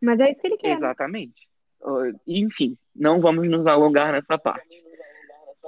[0.00, 0.76] Mas é isso que ele quer.
[0.76, 1.48] Exatamente.
[1.82, 4.82] Uh, Enfim, não vamos nos alongar nessa parte.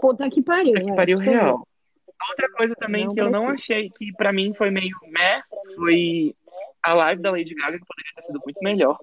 [0.01, 0.73] Puta que pariu.
[0.73, 1.31] Puta que é, pariu ver.
[1.31, 1.69] real.
[2.31, 5.43] Outra coisa também Não que eu não achei que pra mim foi meio meh,
[5.77, 6.35] foi
[6.83, 8.99] a live da Lady Gaga, que poderia ter sido muito melhor.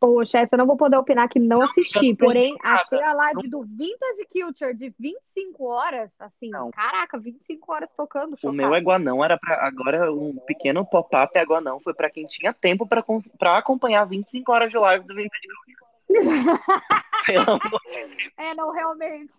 [0.00, 2.10] Poxa, essa eu não vou poder opinar que não assisti.
[2.10, 2.76] não Porém, nada.
[2.82, 6.10] achei a live do Vintage Culture de 25 horas.
[6.18, 6.70] Assim, Não.
[6.72, 8.34] caraca, 25 horas tocando.
[8.34, 8.54] O chocada.
[8.54, 9.66] meu Eguanão era pra.
[9.66, 14.76] Agora, um pequeno pop-up Eguanão foi pra quem tinha tempo pra acompanhar 25 horas de
[14.76, 15.83] live do Vintage Culture.
[16.06, 18.32] Pelo amor de Deus.
[18.36, 19.32] É, não, realmente.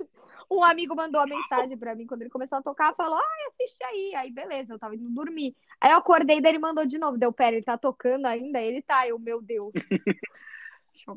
[0.49, 3.83] Um amigo mandou uma mensagem pra mim quando ele começou a tocar, falou, ai, assiste
[3.83, 4.15] aí.
[4.15, 5.55] Aí, beleza, eu tava indo dormir.
[5.81, 7.17] Aí eu acordei, daí ele mandou de novo.
[7.17, 8.61] Deu, pera, ele tá tocando ainda?
[8.61, 9.73] Ele tá, eu, meu Deus.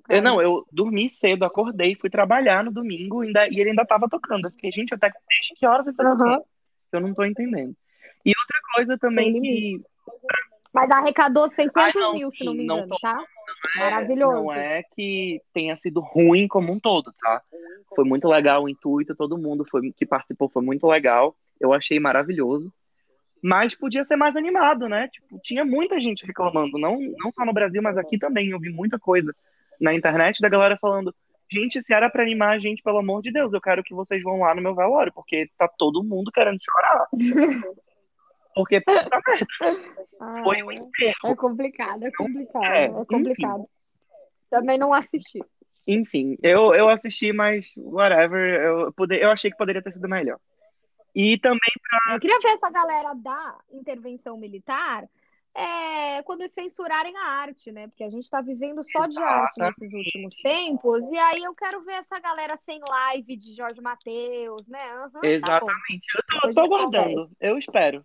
[0.06, 4.06] Eu, não, eu dormi cedo, acordei, fui trabalhar no domingo ainda, e ele ainda tava
[4.06, 4.46] tocando.
[4.46, 5.10] Eu fiquei, gente, até
[5.56, 6.44] que horas ele tá tocando?
[6.92, 7.74] Eu não tô entendendo.
[8.24, 9.80] E outra coisa também que
[10.72, 13.24] Mas arrecadou 600 Ai, não, mil, se não sim, me não engano, tô- tá?
[13.76, 14.32] É, Maravilhoso.
[14.32, 17.42] não é que tenha sido ruim como um todo, tá?
[17.94, 21.36] Foi muito legal o intuito, todo mundo foi, que participou foi muito legal.
[21.60, 22.72] Eu achei maravilhoso.
[23.42, 25.08] Mas podia ser mais animado, né?
[25.08, 28.50] Tipo, tinha muita gente reclamando, não, não só no Brasil, mas aqui também.
[28.50, 29.34] Eu vi muita coisa
[29.80, 31.14] na internet da galera falando:
[31.50, 34.22] gente, se era pra animar a gente, pelo amor de Deus, eu quero que vocês
[34.22, 37.06] vão lá no meu velório, porque tá todo mundo querendo chorar.
[38.58, 38.82] Porque,
[40.20, 41.36] Ah, foi um é enterro.
[41.36, 43.68] complicado, é complicado, É, é complicado.
[44.50, 45.38] Também não assisti.
[45.86, 48.60] Enfim, eu, eu assisti, mas whatever.
[48.60, 50.40] Eu, pode, eu achei que poderia ter sido melhor.
[51.14, 51.60] E também,
[52.12, 55.04] Eu queria ver essa galera da intervenção militar
[55.54, 57.86] é, quando censurarem a arte, né?
[57.86, 61.02] Porque a gente está vivendo só de arte nesses últimos tempos.
[61.12, 64.84] E aí eu quero ver essa galera sem live de Jorge Mateus, né?
[64.86, 65.20] Tá bom.
[65.22, 67.30] exatamente, eu tô, tô aguardando.
[67.40, 68.04] Eu espero.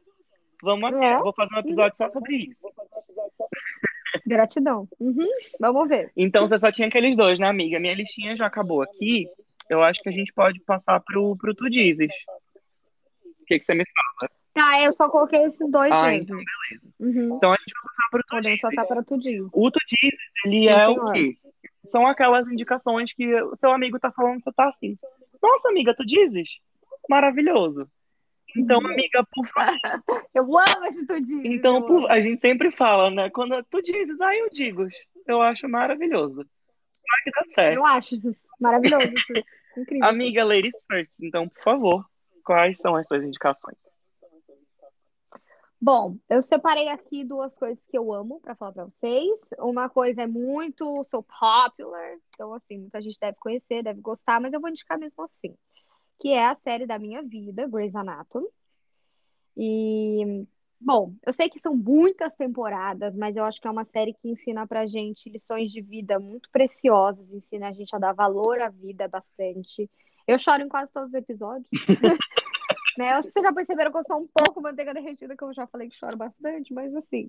[0.63, 1.15] Vamos É.
[1.15, 2.65] eu vou fazer um episódio só sobre isso.
[4.25, 4.87] Gratidão.
[4.99, 5.27] Uhum,
[5.59, 6.11] Vamos ver.
[6.15, 7.79] Então você só tinha aqueles dois, né, amiga?
[7.79, 9.27] Minha listinha já acabou aqui.
[9.69, 12.11] Eu acho que a gente pode passar pro, pro Tu Dizes.
[13.41, 14.31] O que, que você me fala?
[14.53, 16.23] Tá, eu só coloquei esses dois Ah, mesmo.
[16.23, 16.93] então beleza.
[16.99, 17.35] Uhum.
[17.37, 18.61] Então a gente vai passar pro Tu Podemos Dizes.
[18.61, 19.49] passar para tudinho.
[19.51, 21.37] O Tu Dizes, ele é o quê?
[21.91, 24.97] São aquelas indicações que o seu amigo tá falando, você tá assim.
[25.41, 26.49] Nossa, amiga, tu dizes?
[27.09, 27.85] Maravilhoso.
[28.55, 29.77] Então, amiga, por favor.
[30.33, 31.45] Eu amo esse tudinho.
[31.45, 33.29] Então, eu por- a gente sempre fala, né?
[33.29, 34.87] Quando tu dizes, aí eu digo.
[35.27, 36.35] Eu acho maravilhoso.
[36.37, 37.75] Vai que dá certo.
[37.75, 39.05] Eu acho isso maravilhoso.
[39.07, 39.45] isso.
[39.77, 40.07] Incrível.
[40.07, 41.11] Amiga, ladies first.
[41.19, 42.05] Então, por favor,
[42.43, 43.77] quais são as suas indicações?
[45.81, 49.37] Bom, eu separei aqui duas coisas que eu amo pra falar pra vocês.
[49.59, 54.53] Uma coisa é muito so popular, então assim, muita gente deve conhecer, deve gostar, mas
[54.53, 55.53] eu vou indicar mesmo assim,
[56.19, 58.47] que é a série da minha vida, Grey's Anatomy.
[59.55, 60.45] E
[60.79, 64.29] bom, eu sei que são muitas temporadas, mas eu acho que é uma série que
[64.29, 68.69] ensina pra gente lições de vida muito preciosas, ensina a gente a dar valor à
[68.69, 69.89] vida bastante.
[70.27, 71.69] Eu choro em quase todos os episódios.
[72.97, 73.11] Né?
[73.11, 75.51] Eu acho que vocês já perceberam que eu sou um pouco manteiga derretida, que eu
[75.51, 77.27] já falei que choro bastante, mas assim,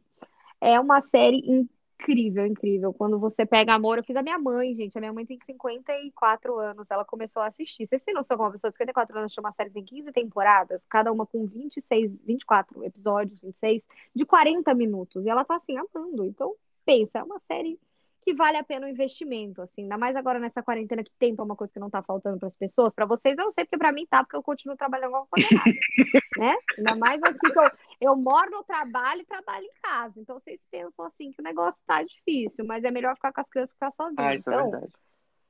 [0.60, 1.66] é uma série
[2.00, 2.92] incrível, incrível.
[2.92, 4.96] Quando você pega amor, eu fiz a minha mãe, gente.
[4.96, 7.86] A minha mãe tem 54 anos, ela começou a assistir.
[7.86, 10.80] Vocês têm noção que uma pessoa de 54 anos chama uma série tem 15 temporadas,
[10.88, 13.82] cada uma com 26, 24 episódios, 26,
[14.14, 15.24] de 40 minutos.
[15.24, 16.24] E ela tá assim, amando.
[16.26, 16.54] Então,
[16.84, 17.78] pensa, é uma série
[18.24, 21.44] que vale a pena o investimento, assim, ainda mais agora nessa quarentena que tempo é
[21.44, 23.76] uma coisa que não tá faltando para as pessoas, para vocês eu não sei, porque
[23.76, 25.70] para mim tá, porque eu continuo trabalhando igual condenada,
[26.38, 26.54] né?
[26.78, 30.60] Ainda mais assim que eu, eu moro no trabalho e trabalho em casa, então vocês
[30.70, 33.76] pensam assim que o negócio tá difícil, mas é melhor ficar com as crianças que
[33.76, 34.92] ficar sozinho, Ah, isso é então, verdade.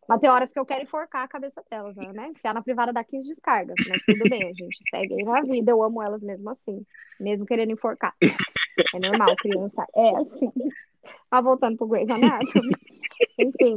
[0.08, 2.28] mas tem horas que eu quero enforcar a cabeça delas, né?
[2.28, 5.70] Enfiar na privada dá 15 descargas, mas tudo bem, a gente segue aí na vida,
[5.70, 6.84] eu amo elas mesmo assim,
[7.18, 8.14] mesmo querendo enforcar.
[8.20, 10.52] É normal, criança é assim.
[11.30, 12.74] Mas voltando pro Grey's Anatomy,
[13.38, 13.76] enfim,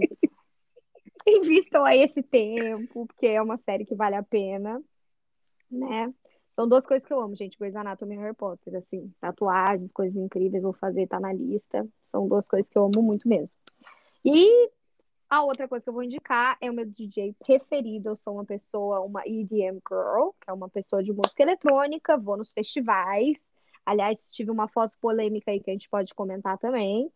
[1.26, 4.82] invistam aí esse tempo, porque é uma série que vale a pena,
[5.70, 6.14] né?
[6.58, 10.18] São duas coisas que eu amo, gente, Grey's Anatomy e Harry Potter, assim, tatuagens, coisas
[10.18, 11.88] incríveis, vou fazer, tá na lista.
[12.12, 13.52] São duas coisas que eu amo muito mesmo.
[14.26, 14.72] E
[15.30, 18.10] a outra coisa que eu vou indicar é o meu DJ preferido.
[18.10, 22.38] Eu sou uma pessoa, uma EDM girl, que é uma pessoa de música eletrônica, vou
[22.38, 23.38] nos festivais.
[23.86, 27.12] Aliás, tive uma foto polêmica aí que a gente pode comentar também.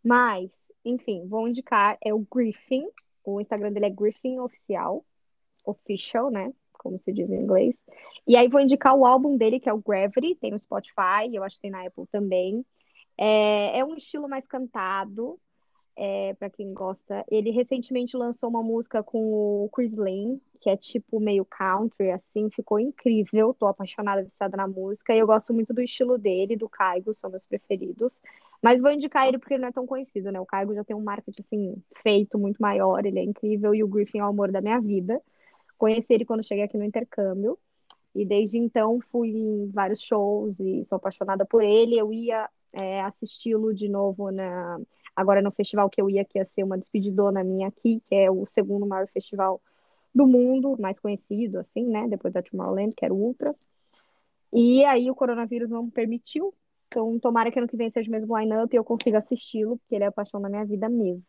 [0.00, 0.48] Mas,
[0.84, 2.88] enfim, vou indicar é o Griffin.
[3.24, 5.04] O Instagram dele é Griffin Oficial.
[5.64, 6.52] Official, né?
[6.82, 7.74] Como se diz em inglês.
[8.26, 11.44] E aí vou indicar o álbum dele, que é o Gravity, tem no Spotify, eu
[11.44, 12.64] acho que tem na Apple também.
[13.18, 15.38] É, é um estilo mais cantado,
[15.96, 17.24] é, para quem gosta.
[17.30, 22.48] Ele recentemente lançou uma música com o Chris Lane, que é tipo meio country, assim,
[22.50, 23.54] ficou incrível.
[23.54, 25.14] Tô apaixonada, viciada na música.
[25.14, 28.12] E eu gosto muito do estilo dele, do Caigo, são meus preferidos.
[28.62, 30.40] Mas vou indicar ele porque ele não é tão conhecido, né?
[30.40, 33.74] O Caigo já tem um marketing, assim, feito muito maior, ele é incrível.
[33.74, 35.20] E o Griffin é o amor da minha vida.
[35.80, 37.58] Conheci ele quando cheguei aqui no intercâmbio.
[38.14, 41.98] E desde então fui em vários shows e sou apaixonada por ele.
[41.98, 44.78] Eu ia é, assisti-lo de novo na
[45.16, 48.30] agora no festival que eu ia, que ia ser uma despedidona minha aqui, que é
[48.30, 49.60] o segundo maior festival
[50.14, 52.06] do mundo, mais conhecido, assim, né?
[52.08, 53.54] Depois da Tomorrowland, que era o Ultra.
[54.52, 56.54] E aí o coronavírus não permitiu.
[56.88, 59.94] Então, tomara que ano que vem seja o mesmo line-up e eu consiga assisti-lo, porque
[59.94, 61.24] ele é a paixão da minha vida mesmo.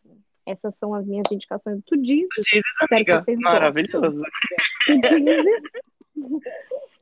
[0.46, 2.28] Essas são as minhas indicações do Tudizes.
[2.36, 3.54] Dizes, Espero que amiga, vocês gostem.
[3.54, 4.22] maravilhoso.
[4.86, 5.46] Tudizes.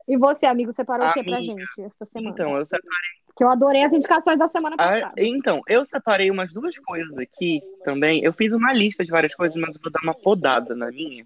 [0.08, 2.34] E você, amigo, separou o que pra Amiga, gente essa semana?
[2.34, 5.12] Então, eu separei Que eu adorei as indicações da semana Ah, passada.
[5.18, 8.20] então, eu separei umas duas coisas aqui também.
[8.24, 11.24] Eu fiz uma lista de várias coisas, mas eu vou dar uma podada na minha.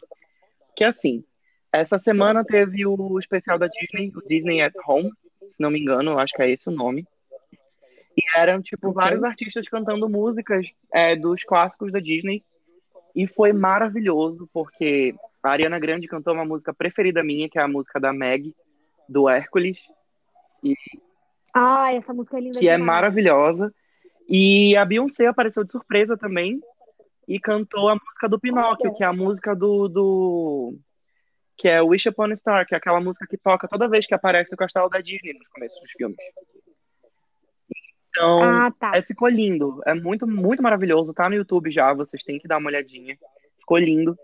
[0.76, 1.24] Que é assim,
[1.72, 5.10] essa semana teve o especial da Disney, o Disney at Home,
[5.48, 7.06] se não me engano, eu acho que é esse o nome.
[8.16, 8.94] E eram, tipo, Ok.
[9.02, 12.44] vários artistas cantando músicas é, dos clássicos da Disney.
[13.14, 17.68] E foi maravilhoso, porque a Ariana Grande cantou uma música preferida minha, que é a
[17.68, 18.54] música da Meg,
[19.08, 19.78] do Hércules.
[21.52, 22.86] Ai, essa música é linda que é demais.
[22.86, 23.72] maravilhosa.
[24.28, 26.60] E a Beyoncé apareceu de surpresa também
[27.28, 30.74] e cantou a música do Pinóquio, que é a música do, do
[31.56, 34.14] que é Wish Upon a Star, que é aquela música que toca toda vez que
[34.14, 36.16] aparece o castelo da Disney nos começos dos filmes.
[38.16, 38.92] Então, Ah, tá.
[38.96, 39.82] é, ficou lindo.
[39.84, 41.12] É muito, muito maravilhoso.
[41.12, 43.18] Tá no YouTube já, vocês têm que dar uma olhadinha.
[43.58, 44.16] Ficou lindo.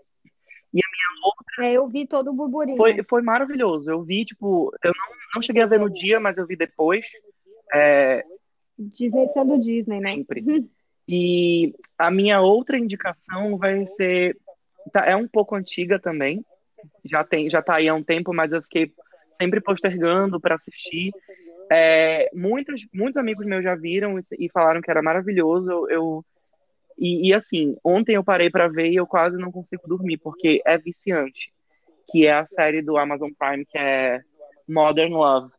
[1.59, 2.77] É, eu vi todo o burburinho.
[2.77, 3.91] Foi, foi maravilhoso.
[3.91, 7.05] Eu vi, tipo, eu não, não cheguei a ver no dia, mas eu vi depois.
[7.73, 8.23] É,
[8.79, 10.15] Disney sendo Disney, né?
[10.15, 10.65] sempre.
[11.07, 14.37] E a minha outra indicação vai ser.
[14.93, 16.43] tá- é um pouco antiga também.
[17.03, 18.91] Já tem, já tá aí há um tempo, mas eu fiquei
[19.39, 21.11] sempre postergando para assistir.
[21.73, 25.71] É, muitos, muitos amigos meus já viram e, falaram que era maravilhoso.
[25.71, 26.25] Eu, eu-
[26.97, 30.61] e, e, assim, ontem eu parei para ver e eu quase não consigo dormir, porque
[30.65, 31.53] é viciante.
[32.11, 34.21] Que é a série do Amazon Prime, que é
[34.67, 35.53] Modern Love.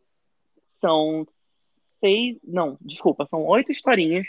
[0.82, 1.24] São
[1.98, 2.38] seis.
[2.44, 4.26] Não, desculpa, são oito historinhas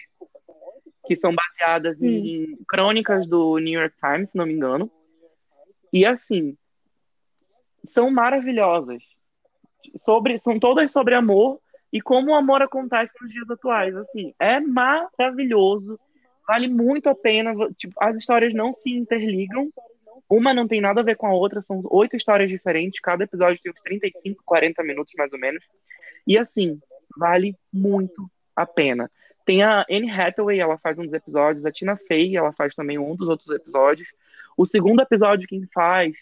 [1.05, 2.05] que são baseadas Hum.
[2.05, 4.89] em crônicas do New York Times, se não me engano.
[5.91, 6.57] E assim,
[7.83, 9.03] são maravilhosas.
[9.97, 11.59] Sobre, são todas sobre amor
[11.93, 13.95] e como o amor acontece nos dias atuais.
[13.95, 15.99] Assim, é maravilhoso.
[16.47, 17.53] Vale muito a pena.
[17.77, 19.71] Tipo, as histórias não se interligam.
[20.27, 21.61] Uma não tem nada a ver com a outra.
[21.61, 22.99] São oito histórias diferentes.
[22.99, 25.63] Cada episódio tem uns 35, 40 minutos, mais ou menos.
[26.25, 26.79] E assim,
[27.15, 29.09] vale muito a pena.
[29.45, 31.63] Tem a Anne Hathaway, ela faz um dos episódios.
[31.63, 34.07] A Tina Fey, ela faz também um dos outros episódios.
[34.57, 36.15] O segundo episódio quem faz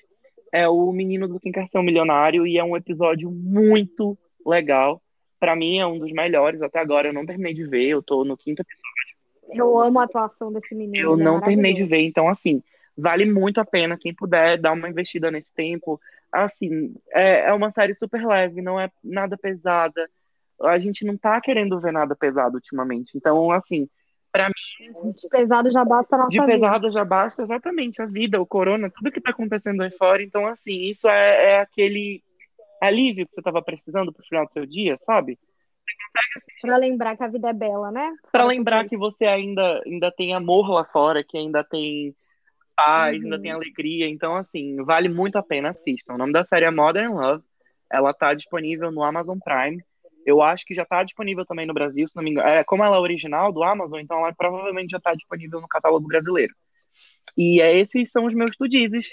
[0.51, 5.01] é o menino do Quem Quer Ser um Milionário e é um episódio muito legal.
[5.41, 7.07] Pra mim é um dos melhores até agora.
[7.07, 9.17] Eu não terminei de ver, eu tô no quinto episódio.
[9.51, 11.03] Eu amo a atuação desse menino.
[11.03, 12.61] Eu não terminei de ver, então assim,
[12.95, 15.99] vale muito a pena quem puder dar uma investida nesse tempo.
[16.31, 20.07] Assim, é, é uma série super leve, não é nada pesada.
[20.61, 23.17] A gente não tá querendo ver nada pesado ultimamente.
[23.17, 23.89] Então, assim,
[25.15, 26.53] De pesado já basta a nossa de vida.
[26.53, 30.21] pesada já basta exatamente a vida, o corona, tudo que tá acontecendo aí fora.
[30.21, 32.23] Então, assim, isso é, é aquele
[32.81, 35.37] alívio que você tava precisando pro final do seu dia, sabe?
[36.61, 38.13] Pra lembrar que a vida é bela, né?
[38.31, 42.15] Pra lembrar que você ainda, ainda tem amor lá fora, que ainda tem
[42.75, 43.23] paz, Uhum.
[43.23, 44.07] ainda tem alegria.
[44.07, 46.13] Então, assim, vale muito a pena assistam.
[46.13, 47.43] O nome da série é Modern Love.
[47.91, 49.83] Ela tá disponível no Amazon Prime.
[50.25, 52.47] Eu acho que já tá disponível também no Brasil, se não me engano.
[52.47, 56.07] É, como ela é original do Amazon, então ela provavelmente já tá disponível no catálogo
[56.07, 56.53] brasileiro.
[57.37, 59.09] E é, esses são os meus tudizes.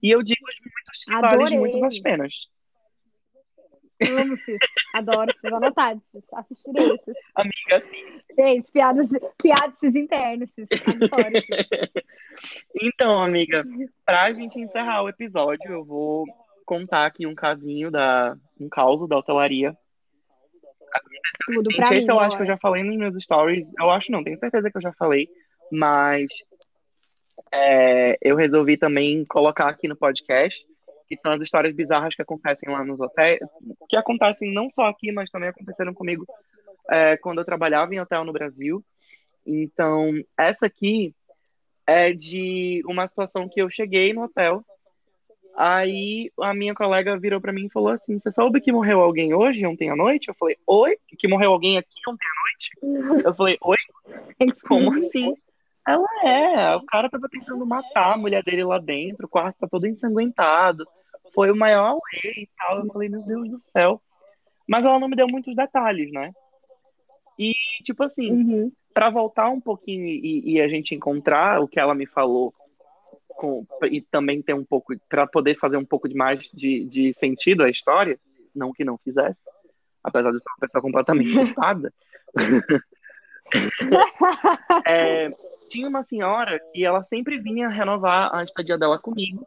[0.00, 1.58] E eu digo muitos que valem Adorei.
[1.58, 2.34] muito as penas.
[4.00, 4.58] Amo, Cis.
[4.94, 5.52] Adoro, Cis.
[5.52, 6.24] Anotado, Cis.
[6.32, 7.16] Assistirei, Cis.
[7.34, 9.08] Amiga, assim, Gente, piadas,
[9.42, 10.68] piadas Cis internas, Cis.
[10.86, 12.04] Adoro, Cis.
[12.80, 13.64] Então, amiga,
[14.04, 16.24] pra gente encerrar o episódio, eu vou
[16.64, 19.76] contar aqui um casinho da um caso da hotelaria.
[21.46, 21.98] Tudo pra mim.
[21.98, 23.66] esse eu acho que eu já falei nos meus stories.
[23.78, 25.28] Eu acho não, tenho certeza que eu já falei,
[25.72, 26.28] mas
[27.52, 30.66] é, eu resolvi também colocar aqui no podcast,
[31.08, 33.40] que são as histórias bizarras que acontecem lá nos hotéis,
[33.88, 36.26] que acontecem não só aqui, mas também aconteceram comigo
[36.90, 38.84] é, quando eu trabalhava em hotel no Brasil.
[39.46, 41.14] Então, essa aqui
[41.86, 44.62] é de uma situação que eu cheguei no hotel.
[45.56, 49.34] Aí a minha colega virou pra mim e falou assim: Você soube que morreu alguém
[49.34, 50.28] hoje, ontem à noite?
[50.28, 50.96] Eu falei: Oi?
[51.18, 53.24] Que morreu alguém aqui ontem à noite?
[53.24, 53.76] Eu falei: Oi?
[54.68, 55.34] Como assim?
[55.86, 56.76] Ela é.
[56.76, 60.86] O cara tava tentando matar a mulher dele lá dentro, o quarto tá todo ensanguentado.
[61.38, 62.80] Foi o maior auê e tal.
[62.80, 64.02] Eu falei: Meu Deus do céu.
[64.66, 66.32] Mas ela não me deu muitos detalhes, né?
[67.38, 67.52] E,
[67.84, 68.72] tipo assim, Uhum.
[68.92, 72.52] para voltar um pouquinho e, e a gente encontrar o que ela me falou
[73.28, 77.14] com, e também ter um pouco para poder fazer um pouco de mais de, de
[77.14, 78.18] sentido à história,
[78.52, 79.38] não que não fizesse,
[80.02, 81.94] apesar de ser uma pessoa completamente culpada.
[84.84, 85.30] é,
[85.68, 89.46] tinha uma senhora que ela sempre vinha renovar a estadia dela comigo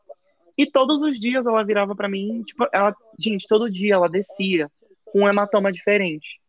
[0.63, 4.69] e todos os dias ela virava para mim, tipo, ela, gente, todo dia ela descia
[5.05, 6.39] com um hematoma diferente.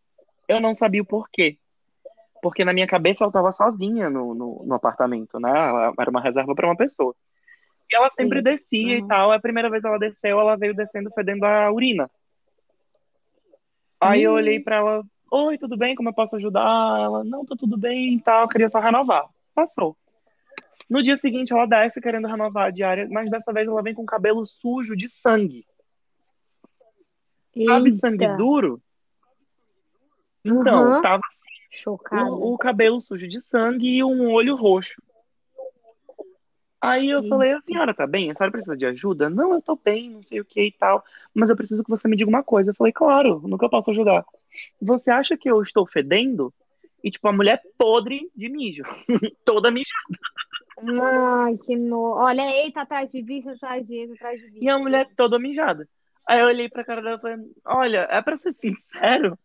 [0.48, 1.58] Eu não sabia o porquê
[2.42, 5.48] porque na minha cabeça ela estava sozinha no, no, no apartamento, né?
[5.48, 7.14] Ela era uma reserva para uma pessoa.
[7.88, 8.42] E ela sempre Sim.
[8.44, 9.06] descia e Uhum.
[9.06, 9.30] tal.
[9.30, 12.10] A primeira vez ela desceu, ela veio descendo fedendo a urina.
[14.00, 15.94] Aí eu olhei para ela, Oi, tudo bem?
[15.94, 17.00] Como eu posso ajudar?
[17.00, 19.24] Ela, não, tá tudo bem e tal, queria só renovar.
[19.54, 19.96] Passou.
[20.89, 24.03] No dia seguinte, ela desce querendo renovar a diária, mas dessa vez ela vem com
[24.03, 25.66] o cabelo sujo de sangue.
[27.55, 28.01] Sabe Eita.
[28.01, 28.83] sangue duro?
[30.45, 31.03] Então, Aham.
[31.03, 32.30] tava assim, Chocada.
[32.30, 35.01] o, o cabelo sujo de sangue e um olho roxo.
[36.80, 37.64] Aí eu falei, a Eita.
[37.66, 38.30] senhora tá bem?
[38.30, 39.30] A senhora precisa de ajuda?
[39.30, 41.05] Não, eu tô bem, não sei o que e tal.
[41.33, 42.70] Mas eu preciso que você me diga uma coisa.
[42.70, 44.24] Eu falei, claro, eu posso ajudar?
[44.80, 46.53] Você acha que eu estou fedendo?
[47.05, 48.83] E, tipo, a mulher podre de mijo.
[49.45, 50.18] Toda mijada.
[51.03, 52.01] Ai, que no...
[52.16, 54.78] Olha, eita, atrás de vista, atrás de eita, atrás de E a vista.
[54.78, 55.89] mulher toda mijada.
[56.28, 59.39] Aí eu olhei pra cara dela e falei, olha, é pra ser sincero?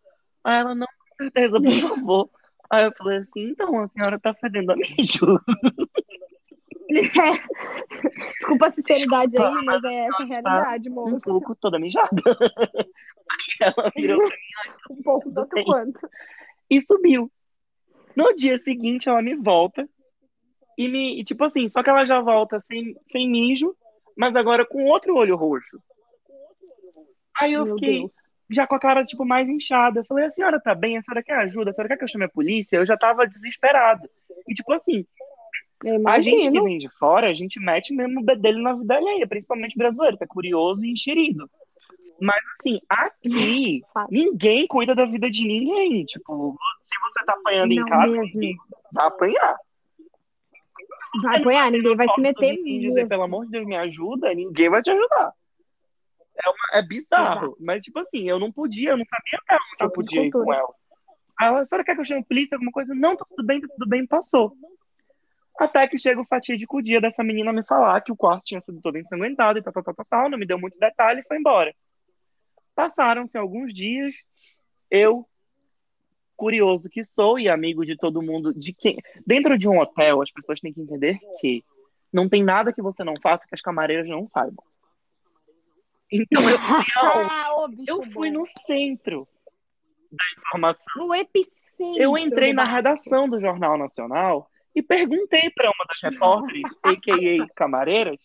[0.43, 2.29] Aí ela, não, com certeza, por favor.
[2.69, 5.39] Aí eu falei assim, então, a senhora tá fedendo a mijo.
[8.39, 11.19] Desculpa a sinceridade aí, Desculpa, mas é essa a está realidade, um moço.
[11.21, 12.09] pouco toda mijada.
[13.29, 15.99] Aí ela virou pra mim Um pouco tanto quanto.
[16.69, 17.29] e subiu.
[18.15, 19.87] No dia seguinte, ela me volta
[20.77, 23.75] e me, e, tipo assim, só que ela já volta sem, sem mijo,
[24.15, 25.81] mas agora com outro olho roxo.
[27.39, 28.11] Aí eu Meu fiquei Deus.
[28.49, 29.99] já com a cara, tipo, mais inchada.
[29.99, 30.97] Eu falei, a senhora tá bem?
[30.97, 31.71] A senhora quer ajuda?
[31.71, 32.77] A senhora quer que eu chame a polícia?
[32.77, 34.09] Eu já tava desesperado.
[34.47, 35.05] E, tipo assim,
[36.07, 39.27] a gente que vem de fora, a gente mete mesmo o bedelho na vida alheia,
[39.27, 41.49] principalmente brasileiro, que é curioso e enxerido.
[42.19, 46.03] Mas, assim, aqui, ninguém cuida da vida de ninguém.
[46.05, 48.23] Tipo, se você tá apanhando em Não casa, mesmo.
[48.33, 48.55] ninguém
[48.91, 49.55] vai apanhar.
[51.23, 54.69] Vai apanhar, ninguém vai se meter vizinho dizer, pelo amor de Deus, me ajuda, ninguém
[54.69, 55.33] vai te ajudar.
[56.35, 57.57] É, uma- é bizarro.
[57.59, 60.53] Mas, tipo assim, eu não podia, eu não sabia até onde eu podia ir com
[60.53, 60.69] ela.
[61.39, 62.93] Aí ela, a senhora quer que eu chame polícia, alguma coisa?
[62.93, 64.53] Não, tá tudo bem, tá tudo bem, passou.
[65.59, 68.79] Até que chega o fatídico dia dessa menina me falar que o quarto tinha sido
[68.79, 71.37] todo ensanguentado e tal, tal, tal, tal, tal, não me deu muito detalhe e foi
[71.37, 71.73] embora.
[72.75, 74.13] Passaram-se alguns dias,
[74.91, 75.27] eu,
[76.37, 78.97] curioso que sou e amigo de todo mundo, de quem.
[79.25, 81.63] Dentro de um hotel, as pessoas têm que entender que
[82.13, 84.63] não tem nada que você não faça que as camareiras não saibam.
[86.11, 87.29] Então eu fui aonde?
[87.29, 89.27] Ah, Eu fui no centro
[90.11, 91.05] da informação.
[91.07, 96.63] No epicentro Eu entrei na redação do Jornal Nacional e perguntei para uma das repórteres,
[96.83, 97.47] a.k.a.
[97.55, 98.17] camareiras,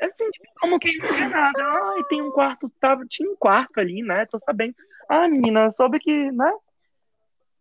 [0.00, 1.62] assim, tipo, como quem não tinha nada.
[1.62, 4.26] Ai, tem um quarto, tava, tinha um quarto ali, né?
[4.26, 4.74] Tô sabendo.
[5.08, 6.52] Ah, menina, soube que, né?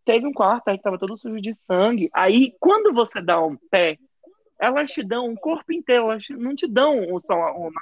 [0.08, 2.10] Teve um quarto aí que tava todo sujo de sangue.
[2.14, 4.00] Aí, quando você dá um pé,
[4.58, 7.82] elas te dão o corpo inteiro, elas não te dão só uma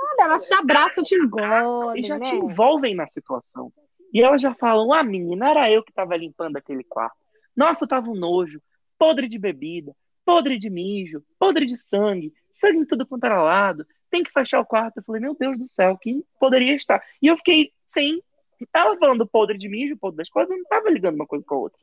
[0.00, 2.30] Olha, elas te abraçam, te e engodem, já né?
[2.30, 3.70] te envolvem na situação.
[4.14, 7.18] E elas já falam: ah, menina, era eu que tava limpando aquele quarto.
[7.54, 8.62] Nossa, tava um nojo,
[8.98, 9.94] podre de bebida,
[10.24, 13.86] podre de mijo, podre de sangue, sangue tudo quanto era lado.
[14.10, 14.96] Tem que fechar o quarto.
[14.96, 17.02] Eu falei: meu Deus do céu, quem poderia estar?
[17.20, 18.22] E eu fiquei sem.
[18.66, 21.54] Tava falando podre de mijo, podre das coisas, eu não tava ligando uma coisa com
[21.54, 21.78] a outra.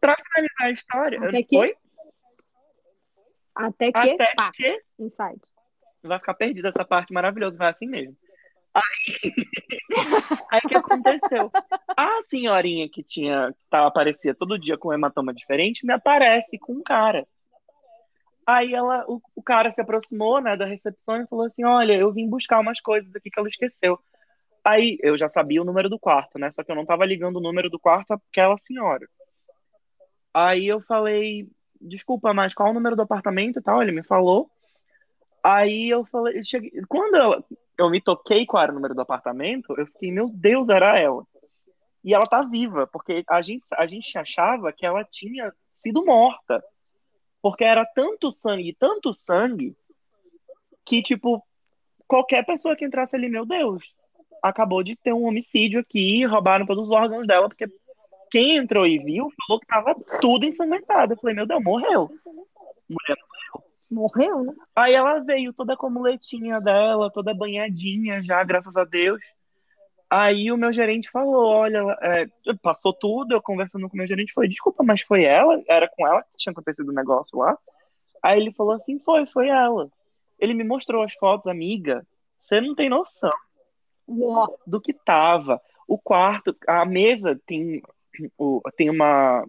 [0.00, 1.76] Pra finalizar a história, Até que- foi?
[3.54, 5.40] Até que, Até pá, que inside.
[6.02, 8.16] vai ficar perdida essa parte maravilhosa, vai assim mesmo.
[8.74, 8.82] Aí,
[10.50, 11.52] aí o que aconteceu?
[11.94, 16.58] A senhorinha que tinha, que tava, aparecia todo dia com um hematoma diferente, me aparece
[16.58, 17.26] com um cara.
[18.46, 22.10] Aí ela, o, o cara se aproximou, né, da recepção e falou assim: Olha, eu
[22.10, 23.98] vim buscar umas coisas aqui que ela esqueceu.
[24.64, 26.50] Aí eu já sabia o número do quarto, né?
[26.50, 29.08] Só que eu não tava ligando o número do quarto àquela senhora.
[30.32, 31.48] Aí eu falei,
[31.80, 33.82] desculpa, mas qual o número do apartamento e tal?
[33.82, 34.50] Ele me falou.
[35.42, 37.44] Aí eu falei, eu cheguei, quando eu,
[37.76, 41.26] eu me toquei qual era o número do apartamento, eu fiquei, meu Deus, era ela.
[42.04, 46.62] E ela tá viva, porque a gente, a gente achava que ela tinha sido morta.
[47.40, 49.76] Porque era tanto sangue, tanto sangue,
[50.84, 51.44] que, tipo,
[52.06, 53.82] qualquer pessoa que entrasse ali, meu Deus,
[54.42, 57.66] acabou de ter um homicídio aqui, roubaram todos os órgãos dela, porque
[58.30, 61.12] quem entrou e viu falou que tava tudo ensanguentado.
[61.12, 62.10] Eu falei, meu Deus, morreu.
[62.88, 63.16] Mulher
[63.90, 64.54] Morreu, né?
[64.74, 69.20] Aí ela veio toda com a muletinha dela, toda banhadinha já, graças a Deus.
[70.08, 72.26] Aí o meu gerente falou, olha, é,
[72.62, 75.62] passou tudo, eu conversando com o meu gerente, falei, desculpa, mas foi ela?
[75.68, 77.56] Era com ela que tinha acontecido o negócio lá?
[78.22, 79.90] Aí ele falou assim, foi, foi ela.
[80.38, 82.06] Ele me mostrou as fotos, amiga,
[82.40, 83.30] você não tem noção
[84.66, 85.60] Do que tava.
[85.86, 87.82] O quarto, a mesa tem,
[88.76, 89.44] tem uma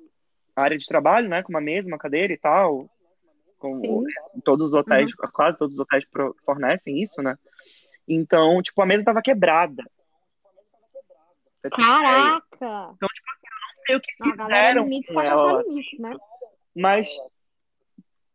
[0.55, 2.89] área de trabalho, né, com uma mesa, uma cadeira e tal,
[3.57, 4.03] com Sim.
[4.43, 6.05] todos os hotéis, quase todos os hotéis
[6.45, 7.37] fornecem isso, né?
[8.07, 9.83] Então, tipo, a mesa tava quebrada.
[11.71, 12.91] Caraca!
[12.95, 16.15] Então, tipo assim, eu não sei o que fizeram com ela, limite, né?
[16.75, 17.09] mas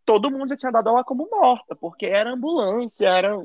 [0.05, 3.37] todo mundo já tinha dado ela como morta, porque era ambulância, era...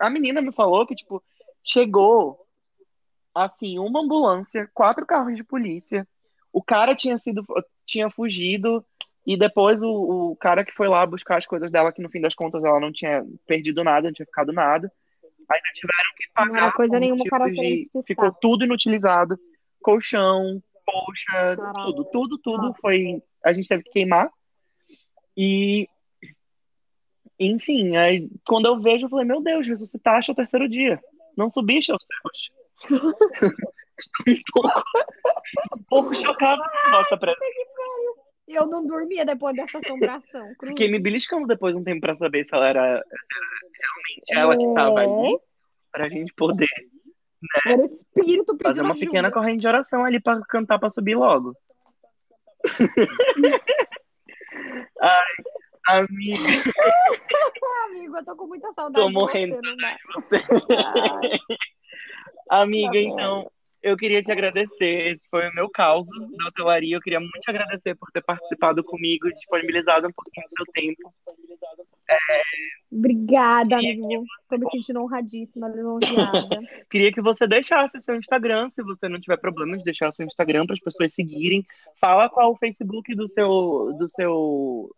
[0.00, 1.22] A menina me falou que, tipo,
[1.64, 2.38] chegou
[3.34, 6.06] assim, uma ambulância, quatro carros de polícia.
[6.52, 7.44] O cara tinha sido,
[7.86, 8.84] tinha fugido
[9.26, 12.20] e depois o, o cara que foi lá buscar as coisas dela, que no fim
[12.20, 14.90] das contas ela não tinha perdido nada, não tinha ficado nada.
[15.48, 17.90] Ainda tiveram que pagar coisa por nenhuma, o querendo de.
[18.06, 19.38] Ficou tudo inutilizado.
[19.82, 21.82] Colchão, colcha, Caraca.
[21.84, 23.22] tudo, tudo, tudo foi.
[23.44, 24.30] A gente teve que queimar.
[25.36, 25.88] E.
[27.38, 31.00] Enfim, aí quando eu vejo, eu falei, meu Deus, ressuscitaste ao terceiro dia.
[31.40, 32.50] Não subiste aos céus.
[34.26, 34.82] Estou um pouco,
[35.78, 37.40] um pouco chocado com a nossa presença.
[38.46, 40.54] Eu não dormia depois dessa assombração.
[40.58, 40.72] cruz.
[40.72, 43.46] Fiquei me beliscando depois um tempo pra saber se ela era, se era
[43.80, 45.38] realmente ela que estava ali,
[45.90, 46.66] pra gente poder
[47.64, 49.06] Era o espírito fazer uma ajuda.
[49.06, 51.54] pequena corrente de oração ali pra cantar pra subir logo.
[55.00, 55.34] Ai,
[55.86, 56.44] amiga,
[57.90, 60.44] amigo, eu tô com muita saudade tô morrendo você, de você.
[62.50, 63.50] Ai, Amiga, Tá então,
[63.82, 65.12] eu queria te agradecer.
[65.12, 66.96] Esse foi o meu caos da hotelaria.
[66.96, 70.66] Eu queria muito te agradecer por ter participado comigo e disponibilizado um pouquinho do seu
[70.72, 71.14] tempo.
[72.90, 74.24] Obrigada, amigo.
[74.48, 76.60] Tô me sentindo honradíssima, lisonjeada.
[76.90, 80.66] Queria que você deixasse seu Instagram, se você não tiver problema de deixar seu Instagram
[80.66, 81.64] para as pessoas seguirem.
[82.00, 84.90] Fala qual o Facebook do seu do seu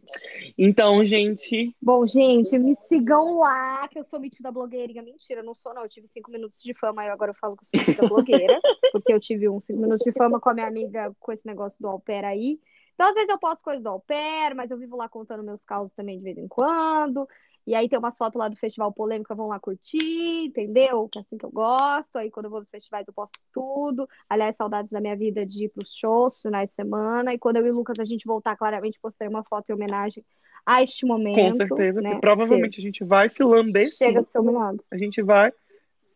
[0.57, 5.03] Então, gente, Bom, gente, me sigam lá, que eu sou metida blogueirinha.
[5.03, 5.83] Mentira, eu não sou, não.
[5.83, 8.61] Eu tive cinco minutos de fama, e agora eu falo que eu sou metida blogueira,
[8.93, 11.79] porque eu tive uns cinco minutos de fama com a minha amiga com esse negócio
[11.81, 12.61] do au pair aí.
[12.95, 15.63] Então, às vezes eu posto coisas do au pair, mas eu vivo lá contando meus
[15.65, 17.27] causos também de vez em quando.
[17.71, 21.09] E aí tem umas fotos lá do Festival Polêmica, vão lá curtir, entendeu?
[21.09, 22.17] Que é assim que eu gosto.
[22.17, 24.09] Aí quando eu vou nos festivais eu posto tudo.
[24.29, 27.33] Aliás, saudades da minha vida de ir pros shows, finais de semana.
[27.33, 30.25] E quando eu e o Lucas a gente voltar, claramente postei uma foto em homenagem
[30.67, 31.59] a este com momento.
[31.59, 32.19] certeza, né?
[32.21, 33.89] provavelmente a gente vai se lamber.
[33.89, 34.83] Chega do seu lado.
[34.91, 35.53] A gente vai.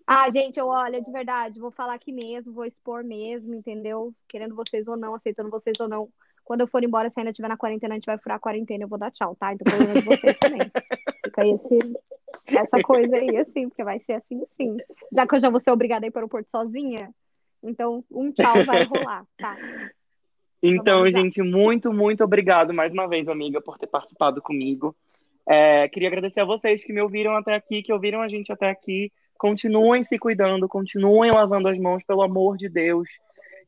[0.05, 4.13] Ah, gente, eu olha, de verdade, vou falar aqui mesmo, vou expor mesmo, entendeu?
[4.29, 6.09] Querendo vocês ou não, aceitando vocês ou não.
[6.45, 8.84] Quando eu for embora, se ainda estiver na quarentena, a gente vai furar a quarentena,
[8.84, 9.53] eu vou dar tchau, tá?
[9.53, 10.70] Então, problema de vocês também.
[11.24, 11.95] Fica aí esse,
[12.47, 14.76] essa coisa aí, assim, porque vai ser assim, sim.
[15.12, 17.11] Já que eu já vou ser obrigada a ir para o aeroporto sozinha,
[17.62, 19.57] então um tchau vai rolar, tá?
[20.62, 24.95] Então, gente, muito, muito obrigado mais uma vez, amiga, por ter participado comigo.
[25.47, 28.70] É, queria agradecer a vocês que me ouviram até aqui, que ouviram a gente até
[28.70, 29.12] aqui.
[29.36, 33.09] Continuem se cuidando, continuem lavando as mãos, pelo amor de Deus.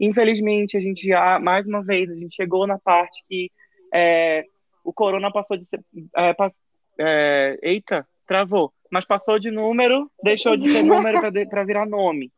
[0.01, 3.51] Infelizmente, a gente já, mais uma vez, a gente chegou na parte que
[3.93, 4.45] é,
[4.85, 5.81] o corona passou de ser.
[6.17, 6.59] é, pass-
[6.99, 8.73] é, eita, travou.
[8.91, 11.19] Mas passou de número, deixou de ser número
[11.49, 12.31] para virar nome.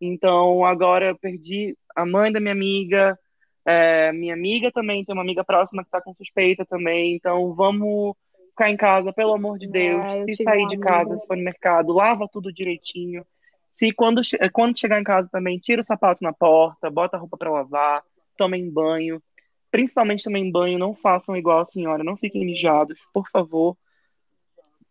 [0.00, 3.18] Então, agora eu perdi a mãe da minha amiga,
[3.64, 7.14] é, minha amiga também, tem uma amiga próxima que está com suspeita também.
[7.14, 8.14] Então, vamos
[8.50, 10.04] ficar em casa, pelo amor de Deus.
[10.16, 13.24] Eu Se sair de casa, se for no mercado, lava tudo direitinho.
[13.76, 17.20] Se quando, che- quando chegar em casa também, tira o sapato na porta, bota a
[17.20, 18.02] roupa para lavar,
[18.36, 19.22] tomem banho.
[19.70, 23.76] Principalmente também banho, não façam igual a senhora, não fiquem mijados, por favor.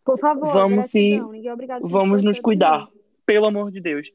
[0.03, 2.87] Por favor, Vamos se- é Vamos nos cuidar,
[3.25, 4.07] pelo amor de Deus.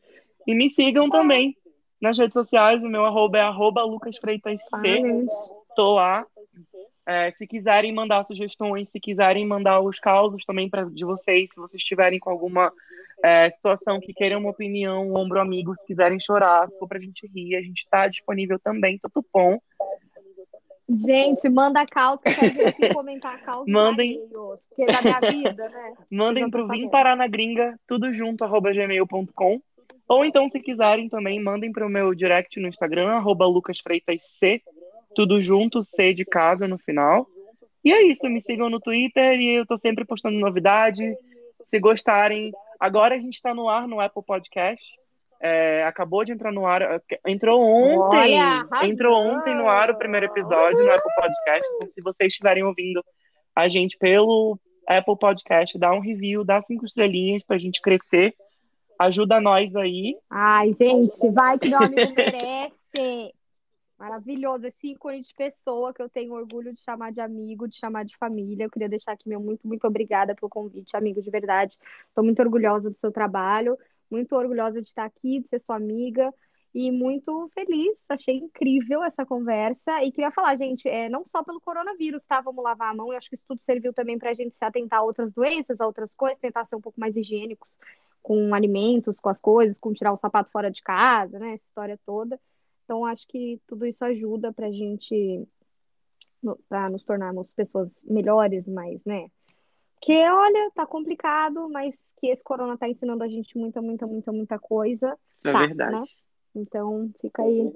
[0.47, 1.57] E me sigam também
[2.01, 4.65] nas redes sociais, o meu arroba é arroba lucasfreitasc.
[4.71, 5.33] Claramente.
[5.75, 6.25] Tô lá.
[7.07, 11.81] É, se quiserem mandar sugestões, se quiserem mandar os causos também de vocês, se vocês
[11.83, 12.73] estiverem com alguma
[13.23, 16.99] é, situação que queiram uma opinião, um ombro amigo, se quiserem chorar, se for pra
[16.99, 19.59] gente rir, a gente tá disponível também, tudo bom.
[20.93, 24.17] Gente, manda a quero aqui comentar a Mandem.
[24.17, 25.93] alheios, porque é da minha vida, né?
[26.11, 26.89] Mandem pro Vim.
[26.89, 29.61] Parar na Gringa, tudo junto, arroba gmail.com.
[30.09, 34.63] Ou então, se quiserem também, mandem pro meu direct no Instagram, arroba lucasfreitasc,
[35.15, 37.25] tudo junto, C de casa no final.
[37.85, 41.15] E é isso, me sigam no Twitter e eu tô sempre postando novidade.
[41.71, 42.51] Se gostarem,
[42.81, 44.83] agora a gente tá no ar no Apple Podcast.
[45.43, 46.83] É, acabou de entrar no ar,
[47.27, 51.69] entrou ontem, Olha, entrou ontem no ar o primeiro episódio no Apple Podcast.
[51.77, 53.03] Então, se vocês estiverem ouvindo
[53.57, 58.35] a gente pelo Apple Podcast, dá um review, dá cinco estrelinhas pra gente crescer
[59.01, 60.15] Ajuda nós aí.
[60.29, 63.33] Ai, gente, vai que meu amigo merece.
[64.01, 68.03] Maravilhoso, esse ícone de pessoa que eu tenho orgulho de chamar de amigo, de chamar
[68.07, 68.65] de família.
[68.65, 71.77] Eu queria deixar aqui meu muito, muito obrigada pelo convite, amigo, de verdade.
[72.09, 73.77] Estou muito orgulhosa do seu trabalho,
[74.11, 76.33] muito orgulhosa de estar aqui, de ser sua amiga
[76.75, 77.95] e muito feliz.
[78.09, 80.03] Achei incrível essa conversa.
[80.03, 82.41] E queria falar, gente, é, não só pelo coronavírus, tá?
[82.41, 83.13] Vamos lavar a mão.
[83.13, 85.79] Eu acho que isso tudo serviu também para a gente se atentar a outras doenças,
[85.79, 87.71] a outras coisas, tentar ser um pouco mais higiênicos
[88.23, 91.55] com alimentos, com as coisas, com tirar o sapato fora de casa, né?
[91.55, 92.41] Essa história toda.
[92.91, 95.47] Então, acho que tudo isso ajuda para a gente,
[96.69, 99.29] para nos tornarmos pessoas melhores, mais, né?
[100.01, 104.33] Que, olha, tá complicado, mas que esse corona tá ensinando a gente muita, muita, muita,
[104.33, 105.17] muita coisa.
[105.39, 106.01] Isso é tá, verdade.
[106.01, 106.05] Né?
[106.57, 107.73] Então, fica aí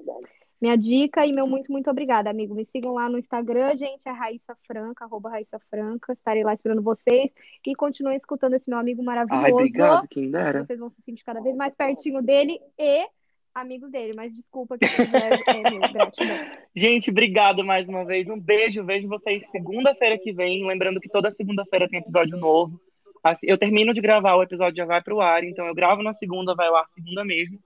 [0.61, 2.53] minha dica e meu muito, muito obrigada, amigo.
[2.53, 6.11] Me sigam lá no Instagram, gente, é Raíssa Franca, arroba Raíssa Franca.
[6.11, 7.31] Estarei lá esperando vocês.
[7.65, 9.45] E continuem escutando esse meu amigo maravilhoso.
[9.45, 10.65] Ai, obrigado, quem dera.
[10.65, 13.07] Vocês vão se sentir cada vez mais pertinho dele e
[13.55, 14.89] amigo dele, mas desculpa que é.
[16.75, 18.27] Gente, obrigado mais uma vez.
[18.27, 20.67] Um beijo, vejo vocês segunda-feira que vem.
[20.67, 22.79] Lembrando que toda segunda-feira tem episódio novo.
[23.23, 26.13] Assim, eu termino de gravar, o episódio já vai pro ar, então eu gravo na
[26.13, 27.57] segunda, vai ao ar segunda mesmo.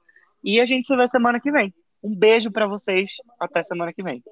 [0.41, 1.73] E a gente se vê semana que vem.
[2.01, 4.23] Um beijo para vocês, até semana que vem.